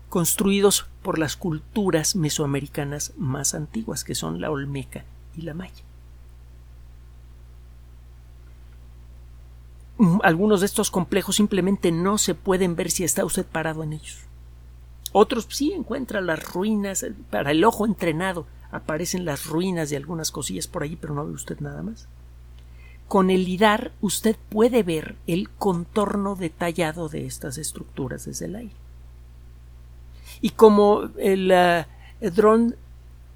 construidos 0.10 0.86
por 1.02 1.18
las 1.18 1.36
culturas 1.36 2.16
mesoamericanas 2.16 3.14
más 3.18 3.56
antiguas, 3.56 4.04
que 4.04 4.14
son 4.14 4.42
la 4.42 4.52
Olmeca 4.52 5.06
y 5.36 5.42
la 5.42 5.56
Maya. 5.56 5.84
Mm, 9.98 10.20
algunos 10.24 10.60
de 10.60 10.68
estos 10.68 10.92
complejos 10.92 11.38
simplemente 11.38 11.92
no 11.92 12.20
se 12.20 12.36
pueden 12.36 12.76
ver 12.76 12.92
si 12.92 13.04
está 13.04 13.26
usted 13.26 13.46
parado 13.46 13.82
en 13.82 13.94
ellos. 13.94 14.20
Otros 15.14 15.48
sí 15.50 15.72
encuentran 15.72 16.28
las 16.28 16.44
ruinas, 16.44 17.06
para 17.30 17.50
el 17.50 17.64
ojo 17.64 17.86
entrenado 17.86 18.46
aparecen 18.72 19.26
las 19.26 19.46
ruinas 19.46 19.90
de 19.90 19.98
algunas 19.98 20.32
cosillas 20.32 20.68
por 20.68 20.84
allí, 20.84 20.96
pero 20.96 21.14
no 21.14 21.26
ve 21.26 21.32
usted 21.32 21.60
nada 21.60 21.82
más. 21.84 22.08
Con 23.14 23.30
el 23.30 23.46
lidar 23.46 23.92
usted 24.02 24.36
puede 24.50 24.82
ver 24.82 25.18
el 25.28 25.48
contorno 25.48 26.36
detallado 26.36 27.10
de 27.10 27.28
estas 27.28 27.60
estructuras 27.60 28.26
desde 28.26 28.48
el 28.48 28.56
aire. 28.56 28.74
Y 30.42 30.50
como 30.50 31.12
el, 31.20 31.52
eh, 31.52 31.86
dron 32.22 32.76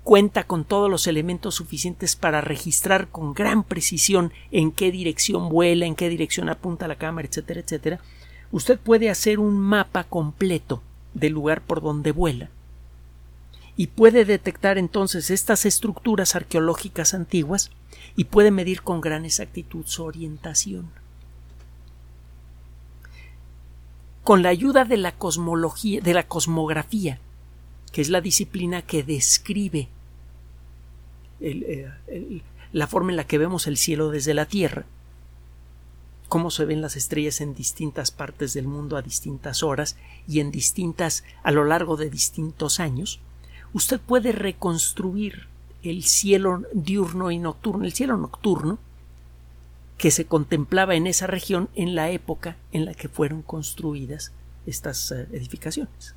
cuenta 0.02 0.46
con 0.46 0.66
todos 0.66 0.90
los 0.90 1.06
elementos 1.06 1.54
suficientes 1.54 2.16
para 2.16 2.42
registrar 2.42 3.10
con 3.10 3.36
gran 3.36 3.64
precisión 3.64 4.34
en 4.50 4.72
qué 4.72 4.92
dirección 4.92 5.48
vuela, 5.48 5.86
en 5.86 5.94
qué 5.94 6.10
dirección 6.10 6.50
apunta 6.50 6.88
la 6.88 6.96
cámara, 6.96 7.28
etcétera, 7.28 7.60
etcétera, 7.60 8.00
usted 8.52 8.80
puede 8.80 9.12
hacer 9.12 9.38
un 9.38 9.60
mapa 9.60 10.06
completo 10.06 10.82
del 11.14 11.34
lugar 11.34 11.62
por 11.62 11.84
donde 11.84 12.14
vuela 12.14 12.50
y 13.78 13.88
puede 13.88 14.26
detectar 14.26 14.80
entonces 14.80 15.30
estas 15.30 15.66
estructuras 15.66 16.36
arqueológicas 16.36 17.14
antiguas 17.14 17.70
y 18.16 18.26
puede 18.26 18.50
medir 18.50 18.82
con 18.82 19.02
gran 19.02 19.24
exactitud 19.24 19.86
su 19.86 20.04
orientación. 20.04 20.90
Con 24.24 24.42
la 24.42 24.50
ayuda 24.50 24.84
de 24.84 24.98
la 24.98 25.14
cosmología, 25.14 26.02
de 26.02 26.14
la 26.16 26.28
cosmografía, 26.28 27.20
que 27.92 28.02
es 28.02 28.10
la 28.10 28.20
disciplina 28.20 28.82
que 28.82 29.04
describe 29.04 29.88
eh, 31.40 32.42
la 32.74 32.88
forma 32.88 33.12
en 33.12 33.18
la 33.18 33.28
que 33.28 33.38
vemos 33.38 33.68
el 33.68 33.78
cielo 33.78 34.10
desde 34.10 34.34
la 34.34 34.48
Tierra, 34.48 34.86
cómo 36.28 36.52
se 36.52 36.66
ven 36.66 36.82
las 36.82 36.96
estrellas 36.96 37.42
en 37.42 37.54
distintas 37.54 38.12
partes 38.12 38.54
del 38.54 38.68
mundo 38.68 38.98
a 38.98 39.02
distintas 39.02 39.64
horas 39.64 39.96
y 40.28 40.40
en 40.40 40.52
distintas 40.52 41.24
a 41.44 41.52
lo 41.52 41.64
largo 41.64 41.96
de 41.96 42.10
distintos 42.10 42.80
años, 42.80 43.22
usted 43.74 44.00
puede 44.00 44.32
reconstruir 44.32 45.48
el 45.84 46.04
cielo 46.04 46.64
diurno 46.74 47.32
y 47.32 47.38
nocturno, 47.38 47.86
el 47.86 47.94
cielo 47.94 48.18
nocturno 48.18 48.80
que 49.98 50.12
se 50.12 50.26
contemplaba 50.26 50.96
en 50.96 51.08
esa 51.08 51.28
región 51.28 51.70
en 51.76 51.96
la 51.96 52.10
época 52.12 52.56
en 52.72 52.86
la 52.86 52.94
que 52.94 53.10
fueron 53.10 53.42
construidas 53.42 54.32
estas 54.66 55.12
eh, 55.12 55.28
edificaciones. 55.32 56.14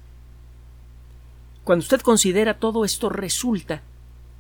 cuando 1.65 1.83
usted 1.83 2.01
considera 2.01 2.59
todo 2.59 2.85
esto, 2.85 3.09
resulta 3.09 3.83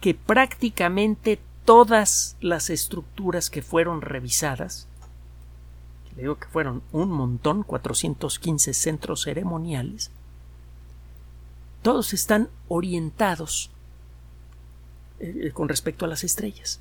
que 0.01 0.15
prácticamente 0.15 1.39
todas 1.65 2.37
las 2.41 2.71
estructuras 2.71 3.51
que 3.51 3.63
fueron 3.63 4.03
revisadas, 4.03 4.89
le 6.17 6.23
digo 6.23 6.37
que 6.37 6.49
fueron 6.49 6.83
un 6.93 7.11
montón, 7.11 7.63
415 7.63 8.75
centros 8.75 9.23
ceremoniales, 9.23 10.11
todos 11.83 12.13
están 12.13 12.49
orientados 12.69 13.71
eh, 15.19 15.51
con 15.53 15.69
respecto 15.69 16.05
a 16.05 16.09
las 16.09 16.25
estrellas. 16.25 16.81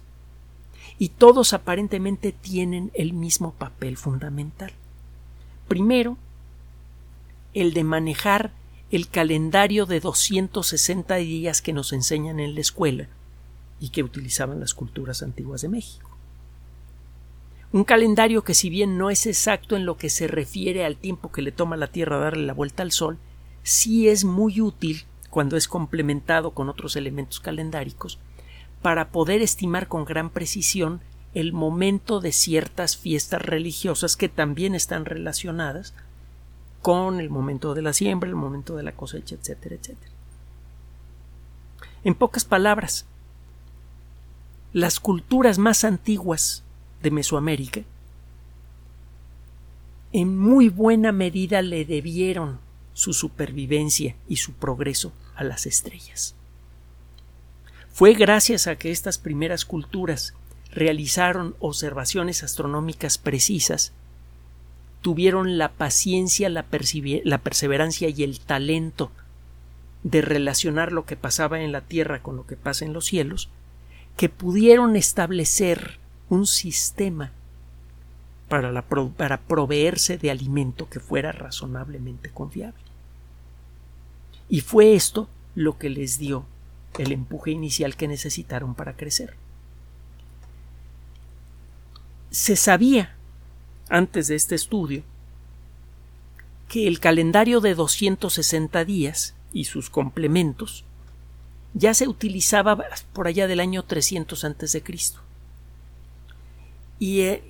Y 0.97 1.09
todos 1.09 1.53
aparentemente 1.53 2.31
tienen 2.31 2.91
el 2.93 3.13
mismo 3.13 3.53
papel 3.53 3.97
fundamental. 3.97 4.71
Primero, 5.67 6.17
el 7.53 7.73
de 7.73 7.83
manejar 7.83 8.51
el 8.91 9.07
calendario 9.07 9.85
de 9.85 9.99
260 9.99 11.15
días 11.15 11.61
que 11.61 11.73
nos 11.73 11.93
enseñan 11.93 12.39
en 12.39 12.55
la 12.55 12.61
escuela 12.61 13.07
y 13.79 13.89
que 13.89 14.03
utilizaban 14.03 14.59
las 14.59 14.73
culturas 14.73 15.21
antiguas 15.21 15.61
de 15.61 15.69
México. 15.69 16.09
Un 17.71 17.83
calendario 17.83 18.43
que 18.43 18.55
si 18.55 18.69
bien 18.69 18.97
no 18.97 19.11
es 19.11 19.27
exacto 19.27 19.75
en 19.75 19.85
lo 19.85 19.95
que 19.95 20.09
se 20.09 20.27
refiere 20.27 20.85
al 20.85 20.97
tiempo 20.97 21.31
que 21.31 21.43
le 21.43 21.51
toma 21.51 21.77
la 21.77 21.87
Tierra 21.87 22.17
darle 22.17 22.45
la 22.45 22.53
vuelta 22.53 22.81
al 22.81 22.91
Sol, 22.91 23.19
sí 23.69 24.09
es 24.09 24.25
muy 24.25 24.61
útil 24.61 25.05
cuando 25.29 25.55
es 25.55 25.67
complementado 25.67 26.51
con 26.51 26.69
otros 26.69 26.95
elementos 26.95 27.39
calendáricos 27.39 28.17
para 28.81 29.09
poder 29.09 29.43
estimar 29.43 29.87
con 29.87 30.05
gran 30.05 30.31
precisión 30.31 31.01
el 31.35 31.53
momento 31.53 32.19
de 32.19 32.31
ciertas 32.31 32.97
fiestas 32.97 33.43
religiosas 33.43 34.17
que 34.17 34.27
también 34.27 34.73
están 34.73 35.05
relacionadas 35.05 35.93
con 36.81 37.19
el 37.19 37.29
momento 37.29 37.75
de 37.75 37.83
la 37.83 37.93
siembra, 37.93 38.27
el 38.27 38.35
momento 38.35 38.75
de 38.75 38.81
la 38.81 38.93
cosecha, 38.93 39.35
etcétera, 39.35 39.75
etcétera. 39.75 40.11
En 42.03 42.15
pocas 42.15 42.45
palabras, 42.45 43.05
las 44.73 44.99
culturas 44.99 45.59
más 45.59 45.83
antiguas 45.83 46.63
de 47.03 47.11
Mesoamérica 47.11 47.81
en 50.11 50.39
muy 50.39 50.69
buena 50.69 51.11
medida 51.11 51.61
le 51.61 51.85
debieron 51.85 52.67
su 52.99 53.13
supervivencia 53.13 54.17
y 54.27 54.35
su 54.35 54.51
progreso 54.51 55.13
a 55.37 55.45
las 55.45 55.65
estrellas. 55.65 56.35
Fue 57.93 58.13
gracias 58.13 58.67
a 58.67 58.75
que 58.75 58.91
estas 58.91 59.17
primeras 59.17 59.63
culturas 59.63 60.33
realizaron 60.73 61.55
observaciones 61.61 62.43
astronómicas 62.43 63.17
precisas 63.17 63.93
tuvieron 65.01 65.57
la 65.57 65.71
paciencia, 65.71 66.49
la, 66.49 66.63
perseverancia 66.63 68.09
y 68.09 68.21
el 68.23 68.41
talento 68.41 69.13
de 70.03 70.21
relacionar 70.21 70.91
lo 70.91 71.05
que 71.05 71.15
pasaba 71.15 71.61
en 71.61 71.71
la 71.71 71.79
tierra 71.79 72.21
con 72.21 72.35
lo 72.35 72.45
que 72.45 72.57
pasa 72.57 72.83
en 72.83 72.91
los 72.91 73.05
cielos, 73.05 73.47
que 74.17 74.27
pudieron 74.27 74.97
establecer 74.97 75.99
un 76.27 76.45
sistema 76.45 77.31
para, 78.49 78.81
para 79.15 79.37
proveerse 79.39 80.17
de 80.17 80.31
alimento 80.31 80.89
que 80.89 80.99
fuera 80.99 81.31
razonablemente 81.31 82.29
confiable. 82.29 82.88
Y 84.49 84.61
fue 84.61 84.95
esto 84.95 85.29
lo 85.55 85.77
que 85.77 85.89
les 85.89 86.17
dio 86.17 86.45
el 86.99 87.11
empuje 87.11 87.51
inicial 87.51 87.95
que 87.95 88.07
necesitaron 88.07 88.75
para 88.75 88.95
crecer. 88.95 89.35
Se 92.29 92.55
sabía 92.55 93.15
antes 93.89 94.27
de 94.27 94.35
este 94.35 94.55
estudio 94.55 95.03
que 96.67 96.87
el 96.87 96.99
calendario 96.99 97.61
de 97.61 97.73
260 97.73 98.85
días 98.85 99.33
y 99.51 99.63
sus 99.63 99.89
complementos 99.89 100.83
ya 101.73 101.93
se 101.93 102.07
utilizaba 102.07 102.77
por 103.13 103.27
allá 103.27 103.47
del 103.47 103.59
año 103.59 103.83
300 103.83 104.43
antes 104.43 104.71
de 104.73 104.83
Cristo. 104.83 105.21
Y 106.99 107.21
eh, 107.21 107.43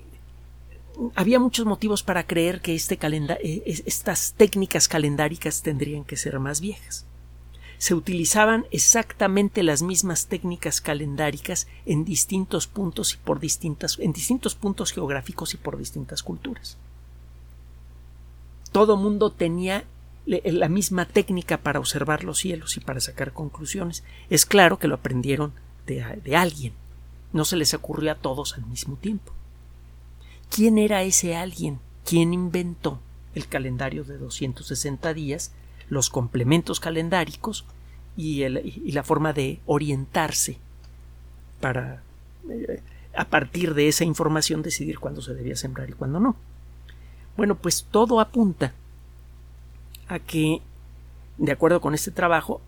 había 1.15 1.39
muchos 1.39 1.65
motivos 1.65 2.03
para 2.03 2.25
creer 2.25 2.61
que 2.61 2.75
este 2.75 2.97
eh, 3.01 3.83
estas 3.85 4.33
técnicas 4.33 4.87
calendáricas 4.87 5.61
tendrían 5.61 6.03
que 6.03 6.17
ser 6.17 6.39
más 6.39 6.61
viejas 6.61 7.05
se 7.79 7.95
utilizaban 7.95 8.67
exactamente 8.71 9.63
las 9.63 9.81
mismas 9.81 10.27
técnicas 10.27 10.81
calendáricas 10.81 11.65
en 11.85 12.03
distintos 12.03 12.67
puntos 12.67 13.13
y 13.13 13.17
por 13.17 13.39
distintas 13.39 13.97
en 13.99 14.11
distintos 14.11 14.53
puntos 14.53 14.91
geográficos 14.91 15.53
y 15.53 15.57
por 15.57 15.77
distintas 15.77 16.21
culturas. 16.21 16.77
Todo 18.73 18.97
mundo 18.97 19.31
tenía 19.31 19.85
la 20.25 20.67
misma 20.67 21.05
técnica 21.05 21.57
para 21.57 21.79
observar 21.79 22.25
los 22.25 22.39
cielos 22.39 22.75
y 22.75 22.81
para 22.81 22.99
sacar 22.99 23.31
conclusiones. 23.31 24.03
Es 24.29 24.45
claro 24.45 24.77
que 24.77 24.89
lo 24.89 24.95
aprendieron 24.95 25.53
de, 25.87 26.03
de 26.23 26.35
alguien. 26.35 26.73
No 27.31 27.45
se 27.45 27.55
les 27.55 27.73
ocurrió 27.73 28.11
a 28.11 28.15
todos 28.15 28.55
al 28.55 28.65
mismo 28.65 28.97
tiempo. 28.97 29.31
¿Quién 30.49 30.77
era 30.77 31.03
ese 31.03 31.35
alguien? 31.35 31.79
¿Quién 32.05 32.33
inventó 32.33 32.99
el 33.35 33.47
calendario 33.47 34.03
de 34.03 34.17
260 34.17 35.13
días 35.13 35.51
los 35.89 36.09
complementos 36.09 36.79
calendáricos 36.79 37.65
y, 38.15 38.47
la 38.47 39.03
forma 39.03 39.33
de 39.33 39.59
orientarse 39.65 40.57
para 41.61 42.01
eh, 42.49 42.81
a 43.15 43.25
partir 43.25 43.73
de 43.73 43.87
esa 43.87 44.03
información 44.03 44.61
decidir 44.61 44.99
cuándo 44.99 45.21
se 45.21 45.33
debía 45.33 45.55
sembrar 45.55 45.89
y 45.89 45.93
cuándo 45.93 46.19
no. 46.19 46.35
Bueno, 47.37 47.55
pues 47.55 47.85
todo 47.89 48.19
apunta 48.19 48.73
a 50.07 50.19
que, 50.19 50.61
de 51.37 51.51
acuerdo 51.51 51.81
con 51.81 51.93
este 51.95 52.11
trabajo, 52.11 52.61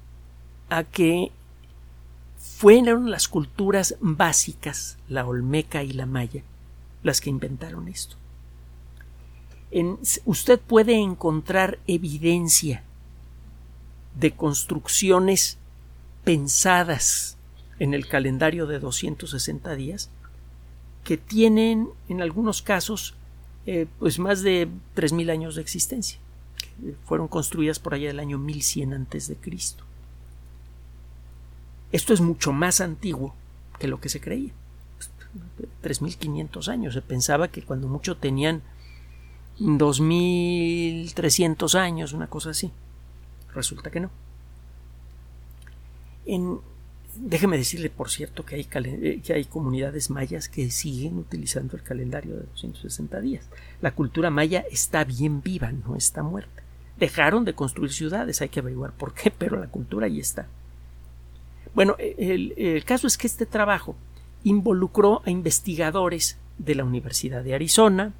a 0.70 0.84
que 0.84 1.32
fueron 2.38 3.12
las 3.12 3.28
culturas 3.28 3.96
básicas, 4.00 4.98
la 5.10 5.26
olmeca 5.26 5.84
y 5.84 5.91
la 5.91 6.06
maya, 6.06 6.44
las 7.03 7.21
que 7.21 7.29
inventaron 7.29 7.87
esto. 7.87 8.15
usted 10.25 10.59
puede 10.59 10.95
encontrar 10.95 11.79
evidencia 11.87 12.83
de 14.19 14.31
construcciones 14.31 15.57
pensadas 16.23 17.37
en 17.79 17.93
el 17.93 18.07
calendario 18.07 18.67
de 18.67 18.79
260 18.79 19.75
días 19.75 20.09
que 21.03 21.17
tienen 21.17 21.89
en 22.09 22.21
algunos 22.21 22.61
casos 22.61 23.15
eh, 23.65 23.87
pues 23.99 24.19
más 24.19 24.41
de 24.41 24.67
3.000 24.95 25.31
años 25.31 25.55
de 25.55 25.61
existencia. 25.61 26.19
fueron 27.05 27.27
construidas 27.27 27.79
por 27.79 27.93
allá 27.93 28.07
del 28.07 28.19
año 28.19 28.37
1100 28.37 28.93
antes 28.93 29.27
de 29.27 29.35
Cristo. 29.35 29.83
Esto 31.91 32.13
es 32.13 32.21
mucho 32.21 32.53
más 32.53 32.81
antiguo 32.81 33.35
que 33.77 33.87
lo 33.87 33.99
que 33.99 34.09
se 34.09 34.21
creía. 34.21 34.51
3.500 35.84 36.67
años. 36.67 36.94
Se 36.94 37.02
pensaba 37.02 37.48
que 37.48 37.63
cuando 37.63 37.88
mucho 37.88 38.17
tenían 38.17 38.62
2.300 39.60 41.76
años, 41.76 42.13
una 42.13 42.28
cosa 42.28 42.52
así. 42.52 42.72
Resulta 43.54 43.91
que 43.91 44.00
no. 44.00 44.10
En, 46.26 46.60
déjeme 47.15 47.58
decirle, 47.58 47.89
por 47.89 48.10
cierto, 48.10 48.46
que 48.46 48.56
hay, 48.56 48.67
eh, 48.86 49.22
que 49.24 49.34
hay 49.34 49.46
comunidades 49.46 50.10
mayas 50.10 50.50
que 50.50 50.70
siguen 50.72 51.17
utilizando 51.17 51.76
el 51.76 51.84
calendario 51.84 52.36
de 52.36 52.44
260 52.44 53.20
días. 53.22 53.46
La 53.82 53.91
cultura 53.91 54.30
maya 54.30 54.65
está 54.72 55.04
bien 55.04 55.41
viva, 55.41 55.72
no 55.72 55.96
está 55.96 56.24
muerta. 56.24 56.63
Dejaron 56.98 57.46
de 57.46 57.54
construir 57.54 57.91
ciudades, 57.91 58.41
hay 58.41 58.50
que 58.50 58.60
averiguar 58.60 58.94
por 58.94 59.13
qué, 59.13 59.32
pero 59.32 59.60
la 59.60 59.67
cultura 59.67 60.06
ahí 60.06 60.20
está. 60.20 60.48
Bueno, 61.74 61.96
el, 61.98 62.54
el 62.58 62.84
caso 62.84 63.08
es 63.08 63.17
que 63.17 63.28
este 63.28 63.46
trabajo 63.46 63.96
involucró 64.43 65.21
a 65.25 65.32
investigadores 65.32 66.38
de 66.58 66.75
la 66.75 66.84
Universidad 66.84 67.43
de 67.43 67.56
Arizona, 67.56 68.13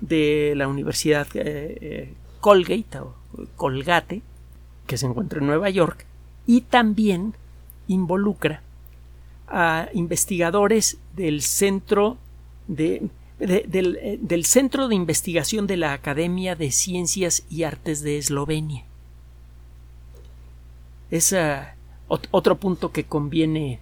de 0.00 0.54
la 0.56 0.68
Universidad 0.68 1.26
eh, 1.34 1.78
eh, 1.80 2.14
Colgate 2.40 2.98
o 2.98 3.14
Colgate, 3.56 4.22
que 4.86 4.96
se 4.96 5.06
encuentra 5.06 5.40
en 5.40 5.46
Nueva 5.46 5.70
York, 5.70 6.04
y 6.46 6.62
también 6.62 7.34
involucra 7.88 8.62
a 9.48 9.88
investigadores 9.92 10.98
del 11.14 11.42
centro 11.42 12.18
de, 12.68 13.08
del, 13.38 14.18
del, 14.20 14.44
Centro 14.44 14.88
de 14.88 14.94
Investigación 14.94 15.66
de 15.66 15.76
la 15.76 15.92
Academia 15.92 16.56
de 16.56 16.70
Ciencias 16.72 17.44
y 17.48 17.62
Artes 17.62 18.02
de 18.02 18.18
Eslovenia. 18.18 18.84
Es 21.10 21.32
ah, 21.32 21.74
otro 22.08 22.56
punto 22.56 22.90
que 22.90 23.04
conviene 23.04 23.80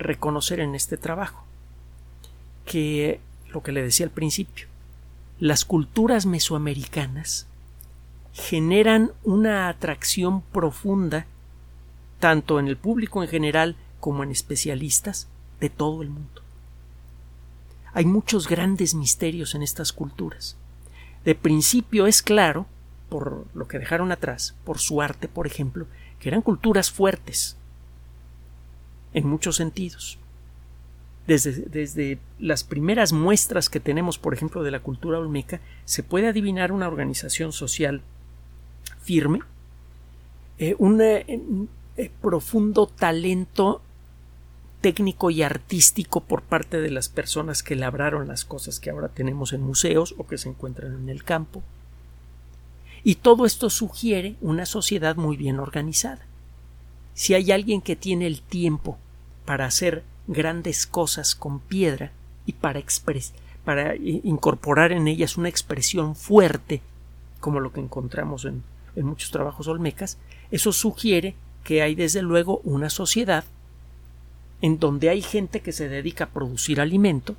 reconocer 0.00 0.60
en 0.60 0.74
este 0.74 0.96
trabajo, 0.96 1.44
que 2.64 3.20
lo 3.52 3.62
que 3.62 3.72
le 3.72 3.82
decía 3.82 4.06
al 4.06 4.12
principio, 4.12 4.66
las 5.38 5.64
culturas 5.64 6.26
mesoamericanas 6.26 7.46
generan 8.32 9.12
una 9.24 9.68
atracción 9.68 10.42
profunda 10.42 11.26
tanto 12.18 12.60
en 12.60 12.68
el 12.68 12.76
público 12.76 13.22
en 13.22 13.28
general 13.28 13.76
como 13.98 14.22
en 14.22 14.30
especialistas 14.30 15.28
de 15.60 15.70
todo 15.70 16.02
el 16.02 16.10
mundo. 16.10 16.42
Hay 17.92 18.04
muchos 18.04 18.46
grandes 18.46 18.94
misterios 18.94 19.54
en 19.54 19.62
estas 19.62 19.92
culturas. 19.92 20.56
De 21.24 21.34
principio 21.34 22.06
es 22.06 22.22
claro, 22.22 22.66
por 23.08 23.46
lo 23.54 23.66
que 23.66 23.78
dejaron 23.78 24.12
atrás, 24.12 24.54
por 24.64 24.78
su 24.78 25.02
arte, 25.02 25.26
por 25.28 25.46
ejemplo, 25.46 25.86
que 26.20 26.28
eran 26.28 26.42
culturas 26.42 26.90
fuertes 26.90 27.56
en 29.14 29.26
muchos 29.26 29.56
sentidos. 29.56 30.18
Desde, 31.26 31.52
desde, 31.52 32.18
las 32.38 32.64
primeras 32.64 33.12
muestras 33.12 33.68
que 33.68 33.78
tenemos, 33.78 34.18
por 34.18 34.34
ejemplo, 34.34 34.62
de 34.62 34.70
la 34.70 34.80
cultura 34.80 35.18
olmeca, 35.18 35.60
se 35.84 36.02
puede 36.02 36.28
adivinar 36.28 36.72
una 36.72 36.88
organización 36.88 37.52
social 37.52 38.02
firme, 39.02 39.40
eh, 40.58 40.74
un 40.78 41.00
eh, 41.00 41.24
eh, 41.96 42.10
profundo 42.20 42.86
talento 42.86 43.82
técnico 44.80 45.30
y 45.30 45.42
artístico 45.42 46.20
por 46.20 46.42
parte 46.42 46.80
de 46.80 46.90
las 46.90 47.08
personas 47.08 47.62
que 47.62 47.76
labraron 47.76 48.28
las 48.28 48.44
cosas 48.44 48.80
que 48.80 48.90
ahora 48.90 49.08
tenemos 49.08 49.52
en 49.52 49.62
museos 49.62 50.14
o 50.18 50.26
que 50.26 50.38
se 50.38 50.48
encuentran 50.48 50.94
en 50.94 51.08
el 51.08 51.24
campo. 51.24 51.62
Y 53.02 53.16
todo 53.16 53.46
esto 53.46 53.70
sugiere 53.70 54.36
una 54.40 54.66
sociedad 54.66 55.16
muy 55.16 55.36
bien 55.36 55.58
organizada. 55.58 56.26
Si 57.20 57.34
hay 57.34 57.52
alguien 57.52 57.82
que 57.82 57.96
tiene 57.96 58.26
el 58.26 58.40
tiempo 58.40 58.96
para 59.44 59.66
hacer 59.66 60.04
grandes 60.26 60.86
cosas 60.86 61.34
con 61.34 61.60
piedra 61.60 62.12
y 62.46 62.54
para, 62.54 62.82
para 63.62 63.94
incorporar 63.94 64.90
en 64.90 65.06
ellas 65.06 65.36
una 65.36 65.50
expresión 65.50 66.16
fuerte, 66.16 66.80
como 67.38 67.60
lo 67.60 67.74
que 67.74 67.80
encontramos 67.80 68.46
en, 68.46 68.62
muchos 68.96 69.30
trabajos 69.30 69.68
olmecas, 69.68 70.16
eso 70.50 70.72
sugiere 70.72 71.34
que 71.62 71.82
hay 71.82 71.94
desde 71.94 72.22
luego 72.22 72.62
una 72.64 72.88
sociedad 72.88 73.44
en 74.62 74.78
donde 74.78 75.10
hay 75.10 75.20
gente 75.20 75.60
que 75.60 75.72
se 75.72 75.90
dedica 75.90 76.24
a 76.24 76.30
producir 76.30 76.80
alimento, 76.80 77.36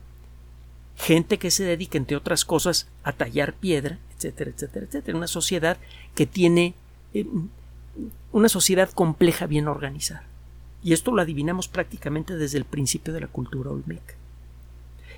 gente 0.96 1.40
que 1.40 1.50
se 1.50 1.64
dedica, 1.64 1.98
entre 1.98 2.18
otras 2.18 2.46
cosas, 2.46 2.88
a 3.02 3.14
tallar 3.14 3.54
piedra, 3.54 3.98
etcétera, 4.16 4.52
etcétera, 4.52 4.86
etcétera. 4.86 5.18
Una 5.18 5.26
sociedad 5.26 5.80
que 6.14 6.28
tiene 6.28 6.76
eh, 7.16 7.26
una 8.32 8.50
sociedad 8.50 8.90
compleja, 8.92 9.46
bien 9.48 9.68
organizada. 9.68 10.24
Y 10.84 10.94
esto 10.94 11.12
lo 11.12 11.22
adivinamos 11.22 11.68
prácticamente 11.68 12.36
desde 12.36 12.58
el 12.58 12.66
principio 12.66 13.14
de 13.14 13.22
la 13.22 13.28
cultura 13.28 13.70
olmeca. 13.70 14.16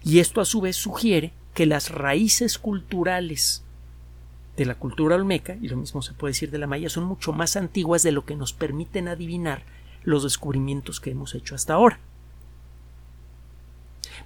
Y 0.03 0.19
esto 0.19 0.41
a 0.41 0.45
su 0.45 0.61
vez 0.61 0.75
sugiere 0.75 1.31
que 1.53 1.65
las 1.65 1.89
raíces 1.89 2.57
culturales 2.57 3.63
de 4.57 4.65
la 4.65 4.75
cultura 4.75 5.15
olmeca, 5.15 5.55
y 5.55 5.67
lo 5.67 5.77
mismo 5.77 6.01
se 6.01 6.13
puede 6.13 6.31
decir 6.31 6.51
de 6.51 6.57
la 6.57 6.67
maya, 6.67 6.89
son 6.89 7.05
mucho 7.05 7.31
más 7.31 7.55
antiguas 7.55 8.03
de 8.03 8.11
lo 8.11 8.25
que 8.25 8.35
nos 8.35 8.53
permiten 8.53 9.07
adivinar 9.07 9.63
los 10.03 10.23
descubrimientos 10.23 10.99
que 10.99 11.11
hemos 11.11 11.33
hecho 11.33 11.55
hasta 11.55 11.73
ahora. 11.73 11.99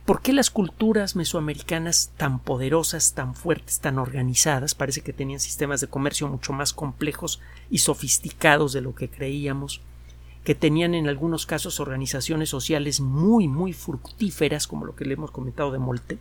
¿Por 0.07 0.21
qué 0.21 0.31
las 0.31 0.49
culturas 0.49 1.17
mesoamericanas 1.17 2.13
tan 2.15 2.39
poderosas, 2.39 3.13
tan 3.13 3.35
fuertes, 3.35 3.81
tan 3.81 3.99
organizadas, 3.99 4.73
parece 4.73 5.01
que 5.01 5.11
tenían 5.11 5.41
sistemas 5.41 5.81
de 5.81 5.87
comercio 5.87 6.29
mucho 6.29 6.53
más 6.53 6.71
complejos 6.71 7.41
y 7.69 7.79
sofisticados 7.79 8.71
de 8.71 8.79
lo 8.79 8.95
que 8.95 9.09
creíamos, 9.09 9.81
que 10.45 10.55
tenían 10.55 10.95
en 10.95 11.09
algunos 11.09 11.45
casos 11.45 11.81
organizaciones 11.81 12.47
sociales 12.47 13.01
muy, 13.01 13.49
muy 13.49 13.73
fructíferas, 13.73 14.65
como 14.65 14.85
lo 14.85 14.95
que 14.95 15.03
le 15.03 15.15
hemos 15.15 15.31
comentado 15.31 15.73
de 15.73 15.79
Monte, 15.79 16.17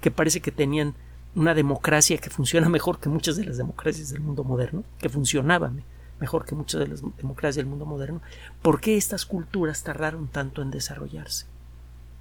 que 0.00 0.10
parece 0.10 0.40
que 0.40 0.50
tenían 0.50 0.94
una 1.36 1.54
democracia 1.54 2.18
que 2.18 2.28
funciona 2.28 2.68
mejor 2.68 2.98
que 2.98 3.08
muchas 3.08 3.36
de 3.36 3.44
las 3.44 3.56
democracias 3.56 4.10
del 4.10 4.22
mundo 4.22 4.42
moderno, 4.42 4.82
que 4.98 5.08
funcionaban 5.08 5.84
mejor 6.18 6.44
que 6.44 6.56
muchas 6.56 6.80
de 6.80 6.88
las 6.88 7.02
democracias 7.18 7.54
del 7.54 7.66
mundo 7.66 7.86
moderno, 7.86 8.20
¿por 8.62 8.80
qué 8.80 8.96
estas 8.96 9.26
culturas 9.26 9.84
tardaron 9.84 10.26
tanto 10.26 10.60
en 10.60 10.72
desarrollarse? 10.72 11.46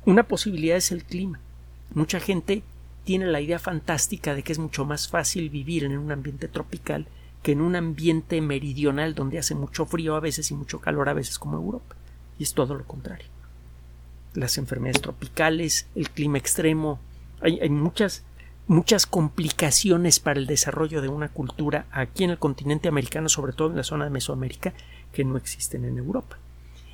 Una 0.06 0.24
posibilidad 0.24 0.78
es 0.78 0.92
el 0.92 1.04
clima. 1.04 1.40
Mucha 1.94 2.20
gente 2.20 2.64
tiene 3.04 3.28
la 3.28 3.42
idea 3.42 3.60
fantástica 3.60 4.36
de 4.36 4.44
que 4.44 4.52
es 4.52 4.60
mucho 4.60 4.86
más 4.86 5.08
fácil 5.08 5.50
vivir 5.50 5.84
en 5.84 5.98
un 5.98 6.12
ambiente 6.12 6.48
tropical 6.48 7.08
que 7.44 7.54
en 7.54 7.62
un 7.62 7.76
ambiente 7.76 8.42
meridional 8.42 9.16
donde 9.16 9.40
hace 9.40 9.56
mucho 9.56 9.86
frío 9.86 10.16
a 10.16 10.20
veces 10.20 10.52
y 10.52 10.54
mucho 10.54 10.80
calor 10.80 11.10
a 11.10 11.14
veces 11.14 11.40
como 11.40 11.58
Europa. 11.58 11.96
Y 12.38 12.44
es 12.44 12.54
todo 12.54 12.76
lo 12.76 12.86
contrario. 12.86 13.28
Las 14.34 14.58
enfermedades 14.58 15.02
tropicales, 15.02 15.88
el 15.96 16.10
clima 16.10 16.38
extremo, 16.38 17.00
hay, 17.42 17.70
muchas 17.70 18.24
muchas 18.68 19.08
complicaciones 19.08 20.20
para 20.20 20.40
el 20.40 20.46
desarrollo 20.46 21.02
de 21.02 21.08
una 21.08 21.30
cultura 21.30 21.88
aquí 21.92 22.24
en 22.24 22.30
el 22.30 22.38
continente 22.38 22.88
americano, 22.88 23.28
sobre 23.28 23.54
todo 23.54 23.72
en 23.72 23.78
la 23.78 23.84
zona 23.84 24.04
de 24.04 24.12
Mesoamérica, 24.12 24.74
que 25.12 25.24
no 25.24 25.38
existen 25.38 25.86
en 25.86 25.98
Europa. 25.98 26.38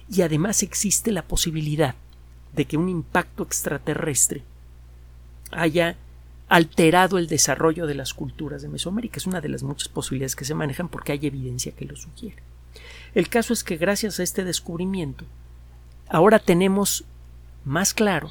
Y 0.10 0.22
además 0.22 0.64
existe 0.64 1.12
la 1.12 1.24
posibilidad 1.24 1.96
de 2.56 2.66
que 2.66 2.78
un 2.78 2.90
impacto 2.90 3.44
extraterrestre 3.44 4.44
haya 5.52 5.98
alterado 6.48 7.18
el 7.18 7.28
desarrollo 7.28 7.88
de 7.88 7.96
las 7.96 8.14
culturas 8.14 8.62
de 8.62 8.70
Mesoamérica. 8.70 9.18
Es 9.18 9.28
una 9.28 9.42
de 9.42 9.50
las 9.50 9.64
muchas 9.64 9.90
posibilidades 9.90 10.36
que 10.36 10.46
se 10.46 10.54
manejan 10.54 10.90
porque 10.90 11.12
hay 11.12 11.26
evidencia 11.26 11.72
que 11.72 11.86
lo 11.86 11.96
sugiere. 11.96 12.42
El 13.14 13.30
caso 13.30 13.54
es 13.54 13.64
que 13.64 13.78
gracias 13.78 14.20
a 14.20 14.24
este 14.24 14.44
descubrimiento, 14.44 15.26
ahora 16.10 16.40
tenemos 16.40 17.06
más 17.64 17.94
claro 17.94 18.30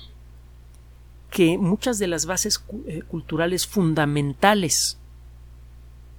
que 1.30 1.58
muchas 1.58 1.98
de 1.98 2.06
las 2.06 2.26
bases 2.26 2.62
eh, 2.86 3.02
culturales 3.02 3.66
fundamentales 3.66 4.98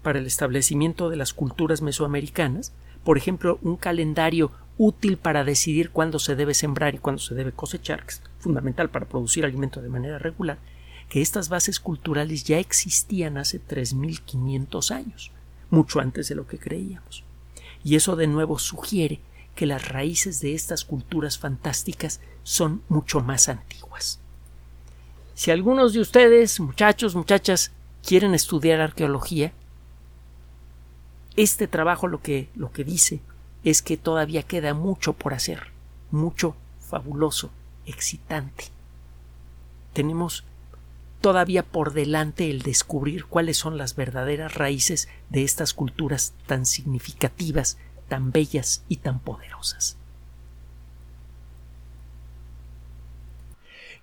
para 0.03 0.19
el 0.19 0.25
establecimiento 0.25 1.09
de 1.09 1.15
las 1.15 1.33
culturas 1.33 1.81
mesoamericanas, 1.81 2.73
por 3.03 3.17
ejemplo, 3.17 3.59
un 3.61 3.77
calendario 3.77 4.51
útil 4.77 5.17
para 5.17 5.43
decidir 5.43 5.91
cuándo 5.91 6.19
se 6.19 6.35
debe 6.35 6.53
sembrar 6.53 6.95
y 6.95 6.99
cuándo 6.99 7.21
se 7.21 7.35
debe 7.35 7.51
cosechar, 7.51 8.05
que 8.05 8.13
es 8.13 8.21
fundamental 8.39 8.89
para 8.89 9.07
producir 9.07 9.45
alimento 9.45 9.81
de 9.81 9.89
manera 9.89 10.19
regular, 10.19 10.57
que 11.09 11.21
estas 11.21 11.49
bases 11.49 11.79
culturales 11.79 12.43
ya 12.43 12.59
existían 12.59 13.37
hace 13.37 13.61
3.500 13.61 14.91
años, 14.91 15.31
mucho 15.69 15.99
antes 15.99 16.27
de 16.27 16.35
lo 16.35 16.47
que 16.47 16.57
creíamos. 16.57 17.23
Y 17.83 17.95
eso 17.95 18.15
de 18.15 18.27
nuevo 18.27 18.59
sugiere 18.59 19.19
que 19.55 19.65
las 19.65 19.87
raíces 19.87 20.41
de 20.41 20.53
estas 20.53 20.83
culturas 20.83 21.37
fantásticas 21.37 22.19
son 22.43 22.81
mucho 22.89 23.21
más 23.21 23.47
antiguas. 23.47 24.19
Si 25.33 25.51
algunos 25.51 25.93
de 25.93 25.99
ustedes, 25.99 26.59
muchachos, 26.59 27.15
muchachas, 27.15 27.71
quieren 28.03 28.33
estudiar 28.33 28.81
arqueología, 28.81 29.53
este 31.35 31.67
trabajo 31.67 32.07
lo 32.07 32.21
que, 32.21 32.49
lo 32.55 32.71
que 32.71 32.83
dice 32.83 33.21
es 33.65 33.81
que 33.81 33.97
todavía 33.97 34.43
queda 34.43 34.73
mucho 34.73 35.13
por 35.13 35.33
hacer, 35.33 35.71
mucho 36.11 36.55
fabuloso, 36.79 37.49
excitante. 37.85 38.65
Tenemos 39.91 40.45
todavía 41.19 41.63
por 41.63 41.93
delante 41.93 42.49
el 42.51 42.61
descubrir 42.61 43.25
cuáles 43.25 43.57
son 43.57 43.77
las 43.77 43.95
verdaderas 43.95 44.53
raíces 44.53 45.09
de 45.31 45.43
estas 45.43 45.73
culturas 45.73 46.33
tan 46.45 46.67
significativas, 46.67 47.77
tan 48.07 48.31
bellas 48.31 48.83
y 48.87 48.97
tan 48.97 49.19
poderosas. 49.19 49.97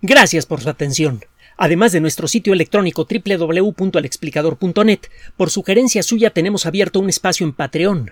Gracias 0.01 0.45
por 0.45 0.59
su 0.59 0.69
atención. 0.69 1.23
Además 1.55 1.93
de 1.93 2.01
nuestro 2.01 2.27
sitio 2.27 2.51
electrónico 2.51 3.07
www.alexplicador.net, 3.09 4.99
por 5.37 5.49
sugerencia 5.49 6.03
suya 6.03 6.31
tenemos 6.31 6.65
abierto 6.65 6.99
un 6.99 7.07
espacio 7.07 7.45
en 7.45 7.53
Patreon, 7.53 8.11